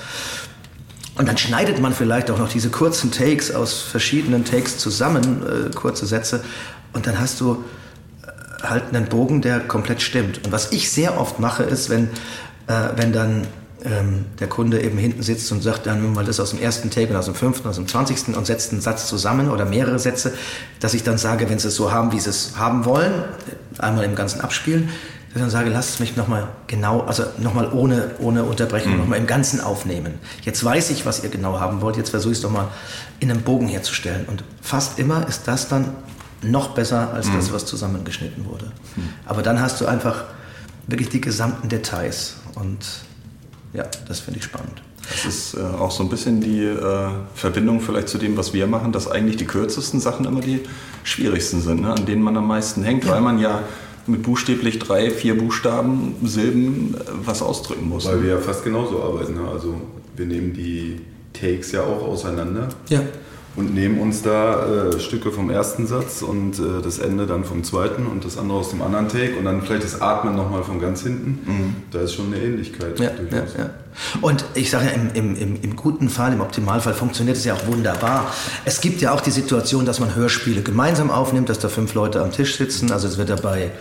[1.17, 5.75] Und dann schneidet man vielleicht auch noch diese kurzen Takes aus verschiedenen Takes zusammen, äh,
[5.75, 6.41] kurze Sätze.
[6.93, 7.63] Und dann hast du
[8.63, 10.45] halt einen Bogen, der komplett stimmt.
[10.45, 12.05] Und was ich sehr oft mache, ist, wenn,
[12.67, 13.47] äh, wenn dann
[13.85, 16.89] ähm, der Kunde eben hinten sitzt und sagt, dann nimm mal das aus dem ersten
[16.89, 19.99] Take und aus dem fünften, aus dem zwanzigsten und setzt einen Satz zusammen oder mehrere
[19.99, 20.33] Sätze,
[20.79, 23.13] dass ich dann sage, wenn sie es so haben, wie sie es haben wollen,
[23.77, 24.89] einmal im Ganzen abspielen,
[25.29, 29.19] dass ich dann sage, lasst es mich nochmal genau, also nochmal ohne, ohne Unterbrechung, nochmal
[29.19, 30.15] im Ganzen aufnehmen.
[30.41, 32.67] Jetzt weiß ich, was ihr genau haben wollt, jetzt versuche ich es doch mal
[33.19, 34.25] in einem Bogen herzustellen.
[34.27, 35.95] Und fast immer ist das dann
[36.41, 38.71] noch besser als das, was zusammengeschnitten wurde.
[39.25, 40.25] Aber dann hast du einfach
[40.87, 42.85] wirklich die gesamten Details und
[43.73, 44.81] ja, das finde ich spannend.
[45.09, 48.67] Das ist äh, auch so ein bisschen die äh, Verbindung vielleicht zu dem, was wir
[48.67, 50.61] machen, dass eigentlich die kürzesten Sachen immer die
[51.03, 51.93] schwierigsten sind, ne?
[51.93, 53.63] an denen man am meisten hängt, weil man ja
[54.05, 58.05] mit buchstäblich drei, vier Buchstaben, Silben äh, was ausdrücken muss.
[58.05, 59.33] Weil wir ja fast genauso arbeiten.
[59.33, 59.47] Ne?
[59.51, 59.75] Also
[60.15, 61.01] wir nehmen die
[61.33, 63.01] Takes ja auch auseinander Ja.
[63.55, 67.63] Und nehmen uns da äh, Stücke vom ersten Satz und äh, das Ende dann vom
[67.63, 70.79] zweiten und das andere aus dem anderen Take und dann vielleicht das Atmen nochmal von
[70.79, 71.39] ganz hinten.
[71.45, 71.75] Mhm.
[71.91, 72.99] Da ist schon eine Ähnlichkeit.
[72.99, 73.69] Ja, ja, ja.
[74.21, 77.53] Und ich sage ja, im, im, im, im guten Fall, im Optimalfall funktioniert es ja
[77.53, 78.31] auch wunderbar.
[78.65, 82.21] Es gibt ja auch die Situation, dass man Hörspiele gemeinsam aufnimmt, dass da fünf Leute
[82.21, 82.91] am Tisch sitzen.
[82.91, 83.71] Also es wird ja bei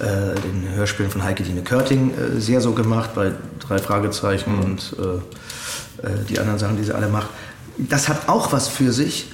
[0.00, 3.32] äh, den Hörspielen von Heike Dine Körting äh, sehr so gemacht, bei
[3.66, 7.28] drei Fragezeichen und äh, äh, die anderen Sachen, die sie alle macht.
[7.78, 9.30] Das hat auch was für sich.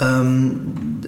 [0.00, 1.00] Ähm,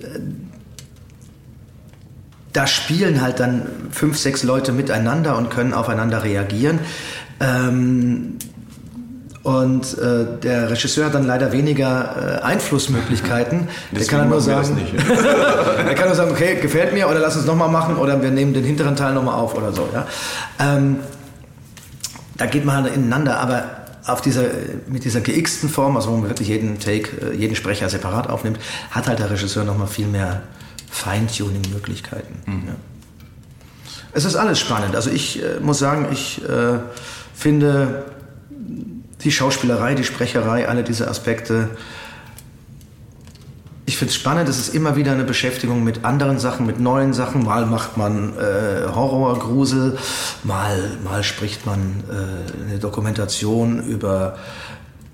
[2.53, 6.81] da spielen halt dann fünf, sechs Leute miteinander und können aufeinander reagieren.
[7.41, 8.39] Ähm,
[9.43, 13.61] und äh, der Regisseur hat dann leider weniger äh, Einflussmöglichkeiten.
[13.61, 14.93] der Deswegen kann nur sagen, nicht.
[15.87, 18.53] er kann nur sagen, okay, gefällt mir oder lass uns nochmal machen oder wir nehmen
[18.53, 19.89] den hinteren Teil nochmal auf oder so.
[19.95, 20.07] Ja?
[20.59, 20.97] Ähm,
[22.37, 23.78] da geht man halt ineinander, aber
[24.09, 24.45] auf dieser,
[24.87, 28.59] mit dieser geixten Form, also wo man wirklich jeden Take, äh, jeden Sprecher separat aufnimmt,
[28.91, 30.43] hat halt der Regisseur nochmal viel mehr
[30.91, 32.35] Feintuning-Möglichkeiten.
[32.47, 32.75] Ja.
[34.13, 34.97] Es ist alles spannend.
[34.97, 36.79] Also ich äh, muss sagen, ich äh,
[37.35, 38.07] finde
[39.23, 41.71] die Schauspielerei, die Sprecherei, alle diese Aspekte,
[43.89, 47.15] ich finde es spannend, es ist immer wieder eine Beschäftigung mit anderen Sachen, mit neuen
[47.15, 47.45] Sachen.
[47.45, 49.97] Mal macht man äh, Horror, Grusel,
[50.45, 54.37] mal, mal spricht man äh, eine Dokumentation über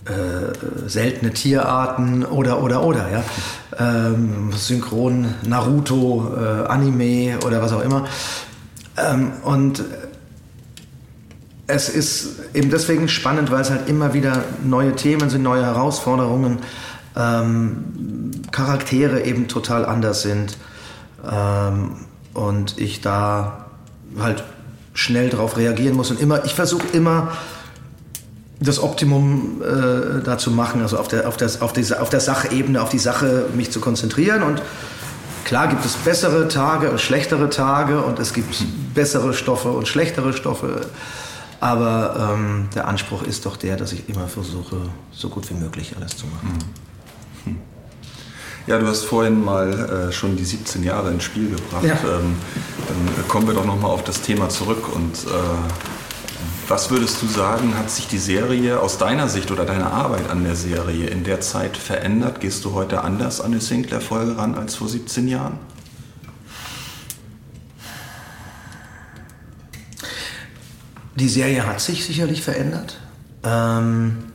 [0.06, 3.22] äh, seltene Tierarten oder, oder, oder, ja.
[3.78, 8.06] Ähm, Synchron, Naruto, äh, Anime oder was auch immer.
[8.96, 9.84] Ähm, und
[11.68, 16.58] es ist eben deswegen spannend, weil es halt immer wieder neue Themen sind, neue Herausforderungen,
[17.16, 20.56] ähm, Charaktere eben total anders sind
[21.30, 21.96] ähm,
[22.32, 23.66] und ich da
[24.18, 24.44] halt
[24.92, 27.32] schnell darauf reagieren muss und immer, ich versuche immer
[28.60, 32.20] das Optimum äh, da zu machen, also auf der, auf, der, auf, dieser, auf der
[32.20, 34.62] Sachebene, auf die Sache mich zu konzentrieren und
[35.44, 38.56] Klar gibt es bessere Tage und schlechtere Tage und es gibt
[38.94, 40.86] bessere Stoffe und schlechtere Stoffe.
[41.60, 44.76] Aber ähm, der Anspruch ist doch der, dass ich immer versuche,
[45.12, 46.58] so gut wie möglich alles zu machen.
[48.66, 51.84] Ja, du hast vorhin mal äh, schon die 17 Jahre ins Spiel gebracht.
[51.84, 51.94] Ja.
[51.94, 52.36] Ähm,
[52.88, 54.94] dann kommen wir doch nochmal auf das Thema zurück.
[54.94, 59.92] Und äh, was würdest du sagen, hat sich die Serie aus deiner Sicht oder deiner
[59.92, 62.40] Arbeit an der Serie in der Zeit verändert?
[62.40, 65.58] Gehst du heute anders an die Sinclair-Folge ran als vor 17 Jahren?
[71.16, 72.98] Die Serie hat sich sicherlich verändert.
[73.44, 74.32] Ähm,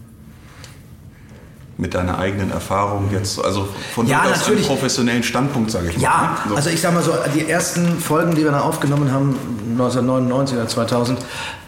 [1.80, 6.04] Mit deiner eigenen Erfahrung jetzt, also von Ja, durchaus einem professionellen Standpunkt, sage ich mal.
[6.04, 6.50] Ja, ne?
[6.50, 6.56] So.
[6.56, 9.38] also ich sag mal so, die ersten Folgen, die wir da aufgenommen haben,
[9.72, 11.20] 1999 oder 2000,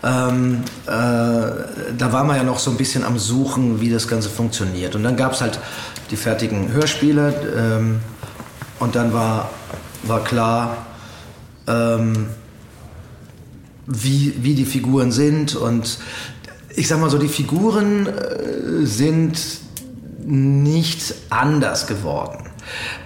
[0.04, 4.30] ähm, äh, da war man ja noch so ein bisschen am Suchen, wie das Ganze
[4.30, 4.96] funktioniert.
[4.96, 5.58] Und dann gab es halt
[6.10, 8.00] die fertigen Hörspiele ähm,
[8.80, 9.50] und dann war,
[10.04, 10.88] war klar,
[11.68, 12.28] ähm,
[13.88, 15.56] wie, wie die Figuren sind.
[15.56, 16.00] Und
[16.76, 19.40] ich sag mal so, die Figuren äh, sind
[20.26, 22.50] nicht anders geworden.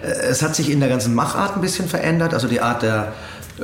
[0.02, 3.14] Äh, Es hat sich in der ganzen Machart ein bisschen verändert, also die Art der,
[3.60, 3.64] äh,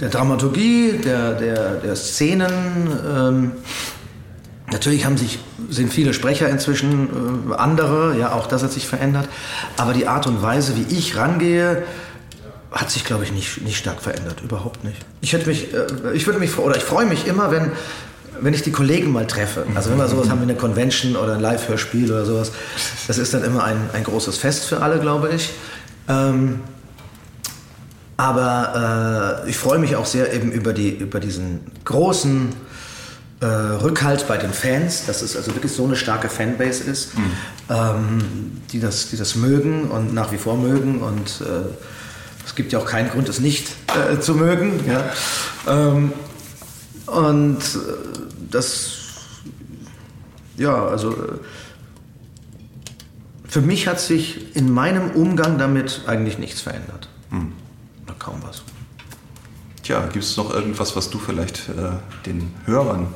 [0.00, 2.88] der Dramaturgie, der, der, der Szenen.
[3.06, 3.52] Ähm,
[4.72, 5.38] Natürlich haben sich,
[5.70, 9.28] sind viele Sprecher inzwischen, äh, andere, ja, auch das hat sich verändert.
[9.76, 11.84] Aber die Art und Weise, wie ich rangehe,
[12.72, 14.42] hat sich, glaube ich, nicht, nicht stark verändert.
[14.42, 14.98] Überhaupt nicht.
[15.20, 15.68] Ich hätte mich,
[16.14, 17.70] ich würde mich, oder ich freue mich immer, wenn,
[18.40, 19.66] wenn ich die Kollegen mal treffe.
[19.74, 22.52] Also wenn wir sowas haben wie eine Convention oder ein Live-Hörspiel oder sowas.
[23.06, 25.50] Das ist dann immer ein, ein großes Fest für alle, glaube ich.
[26.08, 26.60] Ähm,
[28.16, 32.54] aber äh, ich freue mich auch sehr eben über, die, über diesen großen
[33.40, 37.10] äh, Rückhalt bei den Fans, dass es also wirklich so eine starke Fanbase ist,
[37.68, 41.02] ähm, die, das, die das mögen und nach wie vor mögen.
[41.02, 41.68] Und äh,
[42.46, 44.80] es gibt ja auch keinen Grund, es nicht äh, zu mögen.
[44.86, 45.04] Ja.
[45.68, 46.12] Ähm,
[47.06, 47.58] und äh,
[48.50, 48.92] das,
[50.56, 51.38] ja, also äh,
[53.48, 57.08] für mich hat sich in meinem Umgang damit eigentlich nichts verändert.
[58.04, 58.62] Oder kaum was.
[59.82, 61.92] Tja, gibt es noch irgendwas, was du vielleicht äh,
[62.26, 63.06] den Hörern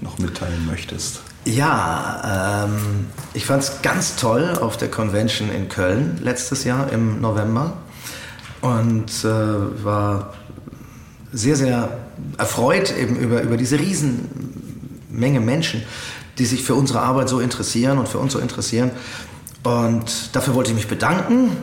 [0.00, 1.20] noch mitteilen möchtest?
[1.44, 7.20] Ja, ähm, ich fand es ganz toll auf der Convention in Köln letztes Jahr im
[7.20, 7.74] November
[8.60, 10.34] und äh, war
[11.32, 11.98] sehr, sehr
[12.38, 15.82] erfreut eben über, über diese Riesenmenge Menschen,
[16.38, 18.90] die sich für unsere Arbeit so interessieren und für uns so interessieren.
[19.62, 21.56] Und dafür wollte ich mich bedanken.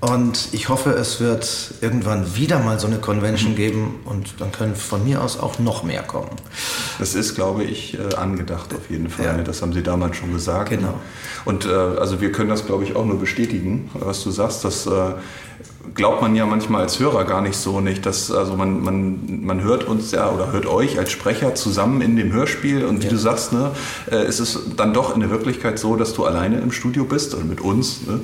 [0.00, 4.76] Und ich hoffe, es wird irgendwann wieder mal so eine Convention geben und dann können
[4.76, 6.30] von mir aus auch noch mehr kommen.
[7.00, 9.24] Das ist, glaube ich, äh, angedacht auf jeden Fall.
[9.24, 9.42] Ja.
[9.42, 10.70] Das haben Sie damals schon gesagt.
[10.70, 10.94] Genau.
[11.44, 14.64] Und äh, also wir können das, glaube ich, auch nur bestätigen, was du sagst.
[14.64, 15.14] Das äh,
[15.94, 18.06] glaubt man ja manchmal als Hörer gar nicht so nicht.
[18.06, 22.16] Dass, also man, man, man hört uns ja oder hört euch als Sprecher zusammen in
[22.16, 23.72] dem Hörspiel und wie du sagst, ne,
[24.10, 27.34] äh, ist es dann doch in der Wirklichkeit so, dass du alleine im Studio bist
[27.34, 28.06] und mit uns.
[28.06, 28.20] Ne?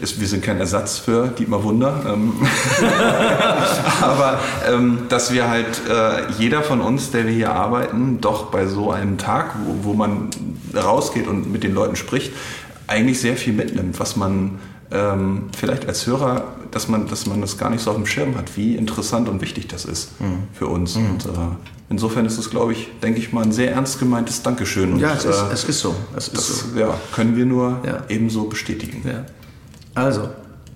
[0.00, 2.00] Ist, wir sind kein Ersatz für Dietmar Wunder.
[2.06, 2.32] Ähm,
[4.00, 8.66] aber ähm, dass wir halt äh, jeder von uns, der wir hier arbeiten, doch bei
[8.66, 10.30] so einem Tag, wo, wo man
[10.74, 12.32] rausgeht und mit den Leuten spricht,
[12.86, 14.58] eigentlich sehr viel mitnimmt, was man
[14.90, 18.36] ähm, vielleicht als Hörer, dass man, dass man das gar nicht so auf dem Schirm
[18.36, 20.10] hat, wie interessant und wichtig das ist
[20.54, 20.96] für uns.
[20.96, 21.30] Und äh,
[21.90, 24.94] insofern ist es, glaube ich, denke ich mal, ein sehr ernst gemeintes Dankeschön.
[24.94, 25.94] Und, Ja, es ist, äh, es ist so.
[26.16, 26.78] Es ist das so.
[26.78, 28.04] ja, können wir nur Ja.
[28.08, 29.02] ebenso bestätigen.
[29.06, 29.24] Ja.
[29.94, 30.28] Also,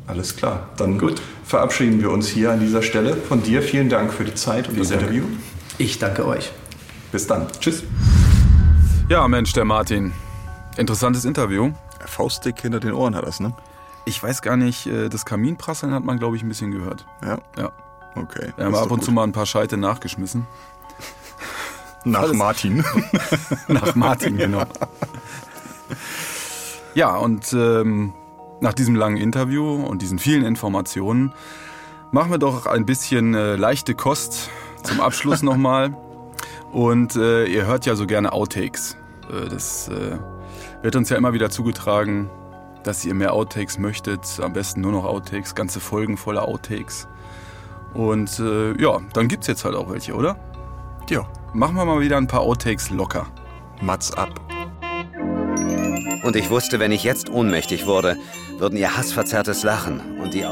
[0.06, 0.68] Alles klar.
[0.76, 1.00] Dann
[1.44, 3.62] verabschieden wir uns hier an dieser Stelle von dir.
[3.62, 5.02] Vielen Dank für die Zeit und das Dank.
[5.02, 5.24] Interview.
[5.78, 6.50] ich danke euch.
[7.12, 7.46] Bis dann.
[7.60, 7.82] Tschüss.
[9.08, 10.12] Ja, Mensch, der Martin.
[10.76, 11.70] Interessantes Interview.
[12.04, 13.52] Faustdick hinter den Ohren hat das, ne?
[14.04, 17.06] Ich weiß gar nicht, äh, das Kaminprasseln hat man, glaube ich, ein bisschen gehört.
[17.24, 17.38] Ja.
[17.56, 17.72] Ja.
[18.14, 18.52] Okay.
[18.56, 20.46] Wir haben ab und doch zu mal ein paar Scheite nachgeschmissen.
[22.02, 22.12] gut.
[22.12, 22.84] nach Martin.
[23.68, 24.64] Nach Martin, genau.
[26.94, 28.12] Ja, und ähm,
[28.60, 31.32] nach diesem langen Interview und diesen vielen Informationen
[32.10, 34.50] machen wir doch ein bisschen äh, leichte Kost
[34.82, 35.96] zum Abschluss nochmal.
[36.70, 38.96] Und äh, ihr hört ja so gerne Outtakes.
[39.30, 40.18] Äh, das äh,
[40.82, 42.30] wird uns ja immer wieder zugetragen,
[42.84, 44.20] dass ihr mehr Outtakes möchtet.
[44.40, 47.08] Am besten nur noch Outtakes, ganze Folgen voller Outtakes.
[47.94, 50.36] Und äh, ja, dann gibt's jetzt halt auch welche, oder?
[51.12, 51.26] ja.
[51.54, 53.26] Machen wir mal wieder ein paar Outtakes locker.
[53.82, 54.40] Mats ab.
[56.22, 58.16] Und ich wusste, wenn ich jetzt ohnmächtig wurde,
[58.58, 60.48] würden ihr hassverzerrtes Lachen und die äh,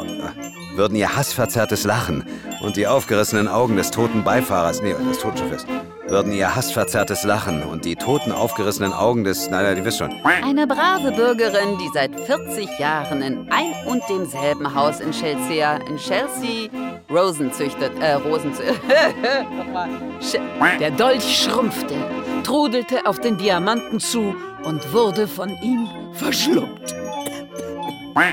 [0.74, 2.24] würden ihr hassverzerrtes Lachen
[2.60, 5.64] und die aufgerissenen Augen des toten Beifahrers, nee, des Totenschiffes,
[6.10, 10.10] würden ihr hassverzerrtes Lachen und die toten aufgerissenen Augen des, nein, nein, die wisst schon.
[10.24, 15.96] Eine brave Bürgerin, die seit 40 Jahren in ein und demselben Haus in Chelsea, in
[15.96, 16.68] Chelsea,
[17.10, 18.80] Rosen züchtet, äh, Rosen züchtet.
[20.80, 21.94] Der Dolch schrumpfte,
[22.42, 24.34] trudelte auf den Diamanten zu
[24.64, 26.94] und wurde von ihm verschluckt.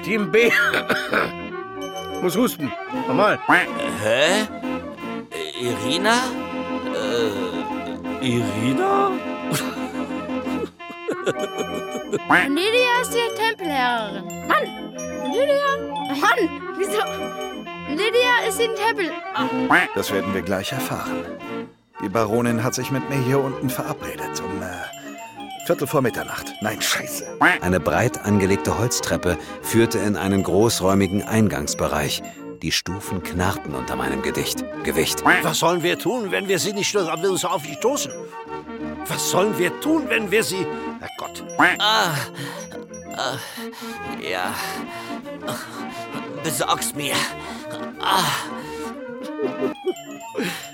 [0.03, 0.51] Team B.
[2.21, 2.71] Muss husten.
[3.07, 3.39] Normal.
[4.03, 4.47] Hä?
[5.61, 6.15] Irina?
[8.21, 9.11] Äh, Irina?
[12.47, 14.25] Lydia ist die Tempellehrerin.
[14.47, 14.63] Mann!
[15.25, 15.77] Lydia?
[16.21, 16.61] Mann!
[16.77, 17.01] Wieso?
[17.89, 19.11] Lydia ist in Tempel.
[19.95, 21.25] Das werden wir gleich erfahren.
[22.03, 26.53] Die Baronin hat sich mit mir hier unten verabredet um äh, Viertel vor Mitternacht.
[26.61, 27.37] Nein, scheiße.
[27.61, 32.21] Eine breit angelegte Holztreppe führte in einen großräumigen Eingangsbereich.
[32.61, 34.63] Die Stufen knarrten unter meinem Gedicht.
[34.83, 35.23] Gewicht.
[35.43, 38.11] Was sollen wir tun, wenn wir sie nicht nur so auf sie stoßen?
[39.07, 40.65] Was sollen wir tun, wenn wir sie...
[40.99, 41.43] Herrgott.
[41.79, 42.15] Ah,
[43.15, 43.37] ah,
[44.19, 44.53] ja.
[46.43, 47.13] Besorg's mir.
[48.01, 48.23] Ah.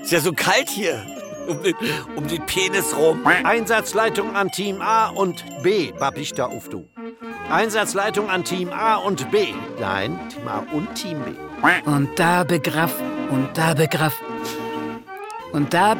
[0.02, 1.06] Ist ja so kalt hier.
[1.48, 1.76] Um den,
[2.16, 3.26] um den Penis rum.
[3.26, 6.88] Einsatzleitung an Team A und B, babbig da auf du.
[7.50, 9.54] Einsatzleitung an Team A und B.
[9.80, 11.32] Nein, Team A und Team B.
[11.86, 12.94] Und da begraff,
[13.30, 14.20] und da begraff.
[15.52, 15.96] Und da.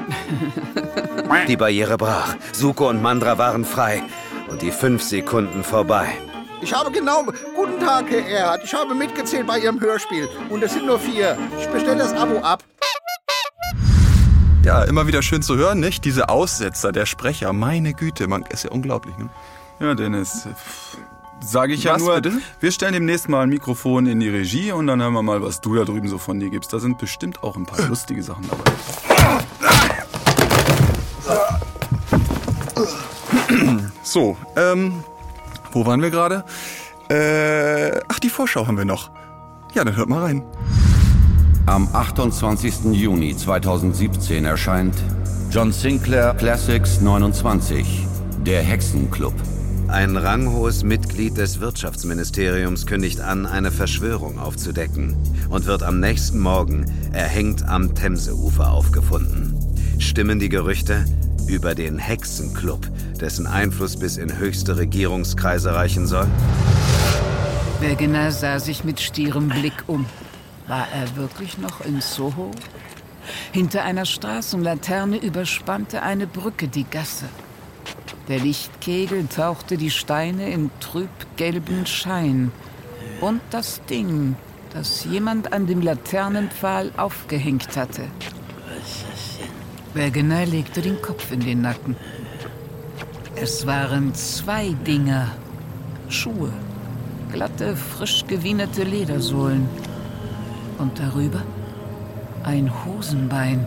[1.48, 2.36] Die Barriere brach.
[2.52, 4.02] Suko und Mandra waren frei.
[4.50, 6.08] Und die fünf Sekunden vorbei.
[6.62, 7.26] Ich habe genau.
[7.56, 8.64] Guten Tag, Herr Erhard.
[8.64, 10.28] Ich habe mitgezählt bei Ihrem Hörspiel.
[10.50, 11.38] Und es sind nur vier.
[11.60, 12.64] Ich bestelle das Abo ab.
[14.64, 16.06] Ja, immer wieder schön zu hören, nicht?
[16.06, 19.30] Diese Aussetzer der Sprecher, meine Güte, man ist ja unglaublich, ne?
[19.80, 20.48] Ja, Dennis.
[21.46, 22.40] Sage ich ja Was nur, bitte?
[22.62, 25.60] wir stellen demnächst mal ein Mikrofon in die Regie und dann hören wir mal, was
[25.60, 26.72] du da drüben so von dir gibst.
[26.72, 28.72] Da sind bestimmt auch ein paar lustige Sachen dabei.
[34.04, 35.04] So, ähm,
[35.72, 36.44] wo waren wir gerade?
[37.10, 39.10] Äh, ach, die Vorschau haben wir noch.
[39.74, 40.44] Ja, dann hört mal rein.
[41.66, 42.86] Am 28.
[42.92, 44.96] Juni 2017 erscheint
[45.50, 48.06] John Sinclair Classics 29,
[48.46, 49.34] der Hexenclub.
[49.88, 55.16] Ein ranghohes Mitglied des Wirtschaftsministeriums kündigt an, eine Verschwörung aufzudecken
[55.50, 59.56] und wird am nächsten Morgen erhängt am Themseufer aufgefunden.
[60.00, 61.06] Stimmen die Gerüchte
[61.48, 62.88] über den Hexenclub,
[63.20, 66.28] dessen Einfluss bis in höchste Regierungskreise reichen soll?
[67.80, 70.06] Wegener sah sich mit stierem Blick um.
[70.68, 72.52] War er wirklich noch in Soho?
[73.52, 77.26] Hinter einer Straßenlaterne überspannte eine Brücke die Gasse.
[78.30, 82.52] Der Lichtkegel tauchte die Steine in trübgelben Schein.
[83.20, 84.36] Und das Ding,
[84.74, 88.04] das jemand an dem Laternenpfahl aufgehängt hatte.
[89.94, 91.96] Wegener legte den Kopf in den Nacken.
[93.36, 95.32] Es waren zwei Dinger.
[96.08, 96.52] Schuhe.
[97.32, 99.68] Glatte, frisch gewienerte Ledersohlen.
[100.78, 101.44] Und darüber
[102.44, 103.66] ein Hosenbein.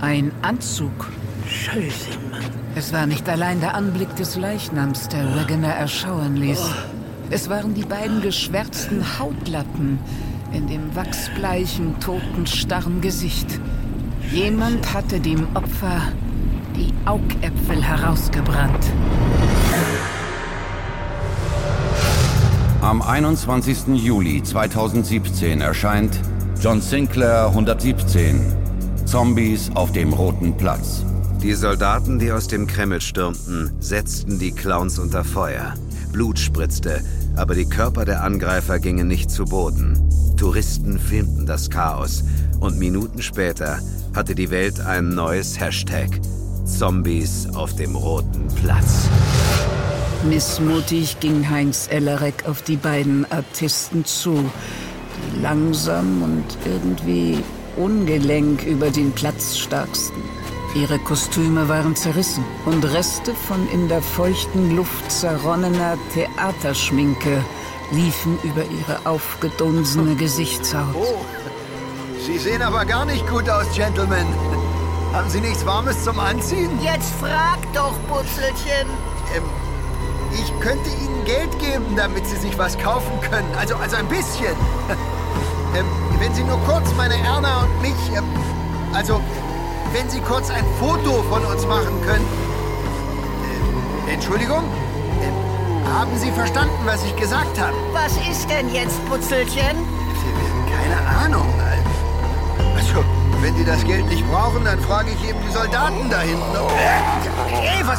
[0.00, 1.08] Ein Anzug.
[1.48, 2.42] Scheiße, Mann.
[2.74, 6.70] Es war nicht allein der Anblick des Leichnams, der Wegener erschauern ließ.
[7.30, 9.98] Es waren die beiden geschwärzten Hautlappen
[10.52, 13.60] in dem wachsbleichen, totenstarren Gesicht.
[14.30, 16.00] Jemand hatte dem Opfer
[16.76, 18.86] die Augäpfel herausgebrannt.
[22.80, 23.94] Am 21.
[23.94, 26.18] Juli 2017 erscheint
[26.60, 28.40] John Sinclair 117.
[29.04, 31.04] Zombies auf dem Roten Platz.
[31.42, 35.74] Die Soldaten, die aus dem Kreml stürmten, setzten die Clowns unter Feuer.
[36.12, 37.02] Blut spritzte,
[37.34, 39.98] aber die Körper der Angreifer gingen nicht zu Boden.
[40.36, 42.22] Touristen filmten das Chaos
[42.60, 43.80] und Minuten später
[44.14, 46.10] hatte die Welt ein neues Hashtag.
[46.64, 49.08] Zombies auf dem Roten Platz.
[50.28, 54.48] Missmutig ging Heinz Ellerek auf die beiden Artisten zu,
[55.34, 57.38] die langsam und irgendwie
[57.76, 60.22] ungelenk über den Platz starksten.
[60.74, 67.44] Ihre Kostüme waren zerrissen und Reste von in der feuchten Luft zerronnener Theaterschminke
[67.90, 70.94] liefen über ihre aufgedunsene Gesichtshaut.
[70.94, 71.24] Oh,
[72.24, 74.26] Sie sehen aber gar nicht gut aus, Gentlemen.
[75.12, 76.70] Haben Sie nichts Warmes zum Anziehen?
[76.82, 78.88] Jetzt frag doch, Putzelchen.
[79.36, 79.42] Ähm,
[80.32, 83.48] ich könnte Ihnen Geld geben, damit Sie sich was kaufen können.
[83.58, 84.56] Also, also ein bisschen.
[85.76, 85.84] ähm,
[86.18, 88.16] wenn Sie nur kurz meine Erna und mich...
[88.16, 88.24] Ähm,
[88.94, 89.20] also,
[89.92, 92.26] wenn Sie kurz ein Foto von uns machen können.
[94.08, 94.64] Äh, Entschuldigung?
[95.20, 97.74] Äh, haben Sie verstanden, was ich gesagt habe?
[97.92, 99.76] Was ist denn jetzt, Putzelchen?
[100.70, 101.48] Keine Ahnung.
[102.76, 103.04] Also,
[103.40, 106.54] wenn die das Geld nicht brauchen, dann frage ich eben die Soldaten da hinten.
[106.78, 107.98] Äh, ey, was...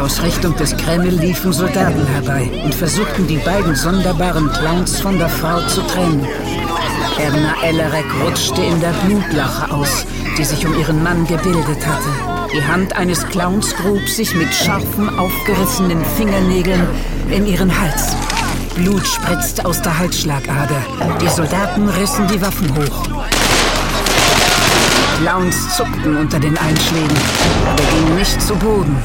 [0.00, 5.28] Aus Richtung des Kreml liefen Soldaten herbei und versuchten die beiden sonderbaren Clowns von der
[5.28, 6.26] Frau zu trennen.
[7.18, 10.04] Erna Ellerek rutschte in der Blutlache aus,
[10.36, 12.08] die sich um ihren Mann gebildet hatte.
[12.52, 16.86] Die Hand eines Clowns grub sich mit scharfen, aufgerissenen Fingernägeln
[17.30, 18.16] in ihren Hals.
[18.74, 20.82] Blut spritzte aus der Halsschlagader.
[21.20, 23.08] Die Soldaten rissen die Waffen hoch.
[25.18, 27.16] Clowns zuckten unter den Einschlägen,
[27.70, 28.96] aber gingen nicht zu Boden.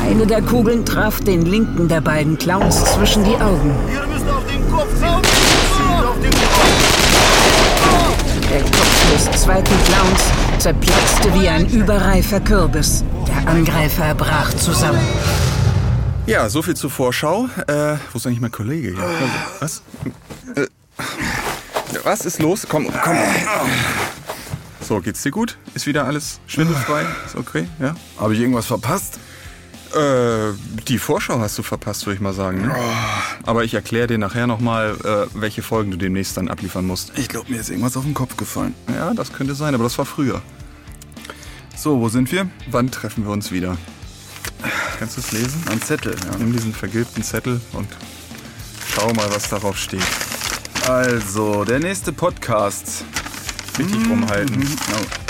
[0.00, 3.74] Eine der Kugeln traf den linken der beiden Clowns zwischen die Augen.
[3.92, 5.22] Ihr müsst auf den Kopf hauen!
[6.06, 6.94] Auf den Kopf!
[8.50, 10.22] Der Kopf des zweiten Clowns
[10.58, 13.02] zerplatzte wie ein überreifer Kürbis.
[13.26, 15.00] Der Angreifer brach zusammen.
[16.26, 17.48] Ja, so viel zur Vorschau.
[17.66, 19.04] Äh, wo ist eigentlich mein Kollege hier?
[19.60, 19.82] Was?
[20.54, 20.66] Äh,
[22.02, 22.66] was ist los?
[22.68, 23.16] Komm, komm.
[24.86, 25.56] So, geht's dir gut?
[25.72, 27.06] Ist wieder alles schwindelfrei?
[27.26, 27.94] Ist okay, ja?
[28.18, 29.18] Habe ich irgendwas verpasst?
[29.94, 30.52] Äh,
[30.88, 32.66] die Vorschau hast du verpasst, würde ich mal sagen.
[32.66, 32.76] Ne?
[33.44, 37.12] Aber ich erkläre dir nachher nochmal, äh, welche Folgen du demnächst dann abliefern musst.
[37.16, 38.74] Ich glaube, mir ist irgendwas auf den Kopf gefallen.
[38.94, 40.42] Ja, das könnte sein, aber das war früher.
[41.74, 42.50] So, wo sind wir?
[42.70, 43.78] Wann treffen wir uns wieder?
[44.98, 45.64] Kannst du es lesen?
[45.70, 46.36] Ein Zettel, ja.
[46.38, 47.88] Nimm diesen vergilbten Zettel und
[48.86, 50.04] schau mal, was darauf steht.
[50.86, 53.04] Also, der nächste Podcast.
[53.78, 54.58] Richtig rumhalten.
[54.58, 54.76] Mhm.
[54.92, 55.24] Oh.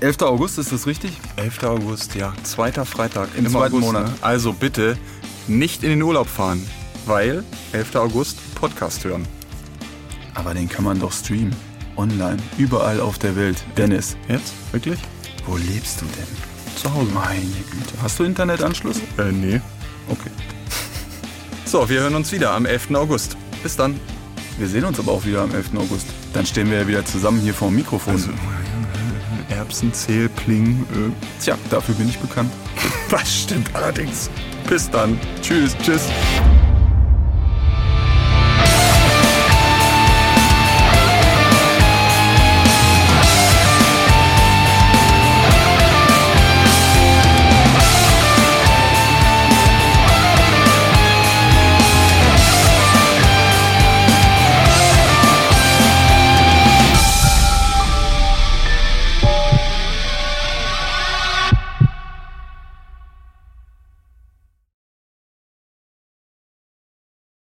[0.00, 0.22] 11.
[0.22, 1.12] August, ist das richtig?
[1.36, 1.62] 11.
[1.64, 2.32] August, ja.
[2.42, 4.06] Zweiter Freitag Im zweiten August, Monat.
[4.06, 4.14] Ne?
[4.22, 4.96] Also bitte
[5.46, 6.66] nicht in den Urlaub fahren,
[7.06, 7.96] weil 11.
[7.96, 9.26] August Podcast hören.
[10.34, 11.54] Aber den kann man doch streamen.
[11.96, 12.38] Online.
[12.56, 13.62] Überall auf der Welt.
[13.76, 14.16] Dennis.
[14.28, 14.54] Jetzt?
[14.72, 14.98] Wirklich?
[15.46, 16.76] Wo lebst du denn?
[16.76, 17.10] Zu Hause.
[17.12, 17.94] Meine Güte.
[18.02, 18.98] Hast du Internetanschluss?
[19.18, 19.60] Äh, nee.
[20.08, 20.30] Okay.
[21.66, 22.94] So, wir hören uns wieder am 11.
[22.94, 23.36] August.
[23.62, 24.00] Bis dann.
[24.60, 25.70] Wir sehen uns aber auch wieder am 11.
[25.76, 26.06] August.
[26.34, 28.12] Dann stehen wir ja wieder zusammen hier vor dem Mikrofon.
[28.12, 28.28] Also,
[29.48, 30.84] Erbsen, Zehl, Pling.
[30.92, 31.42] Äh.
[31.42, 32.52] Tja, dafür bin ich bekannt.
[33.10, 34.30] Das stimmt allerdings.
[34.68, 35.18] Bis dann.
[35.40, 36.02] Tschüss, tschüss.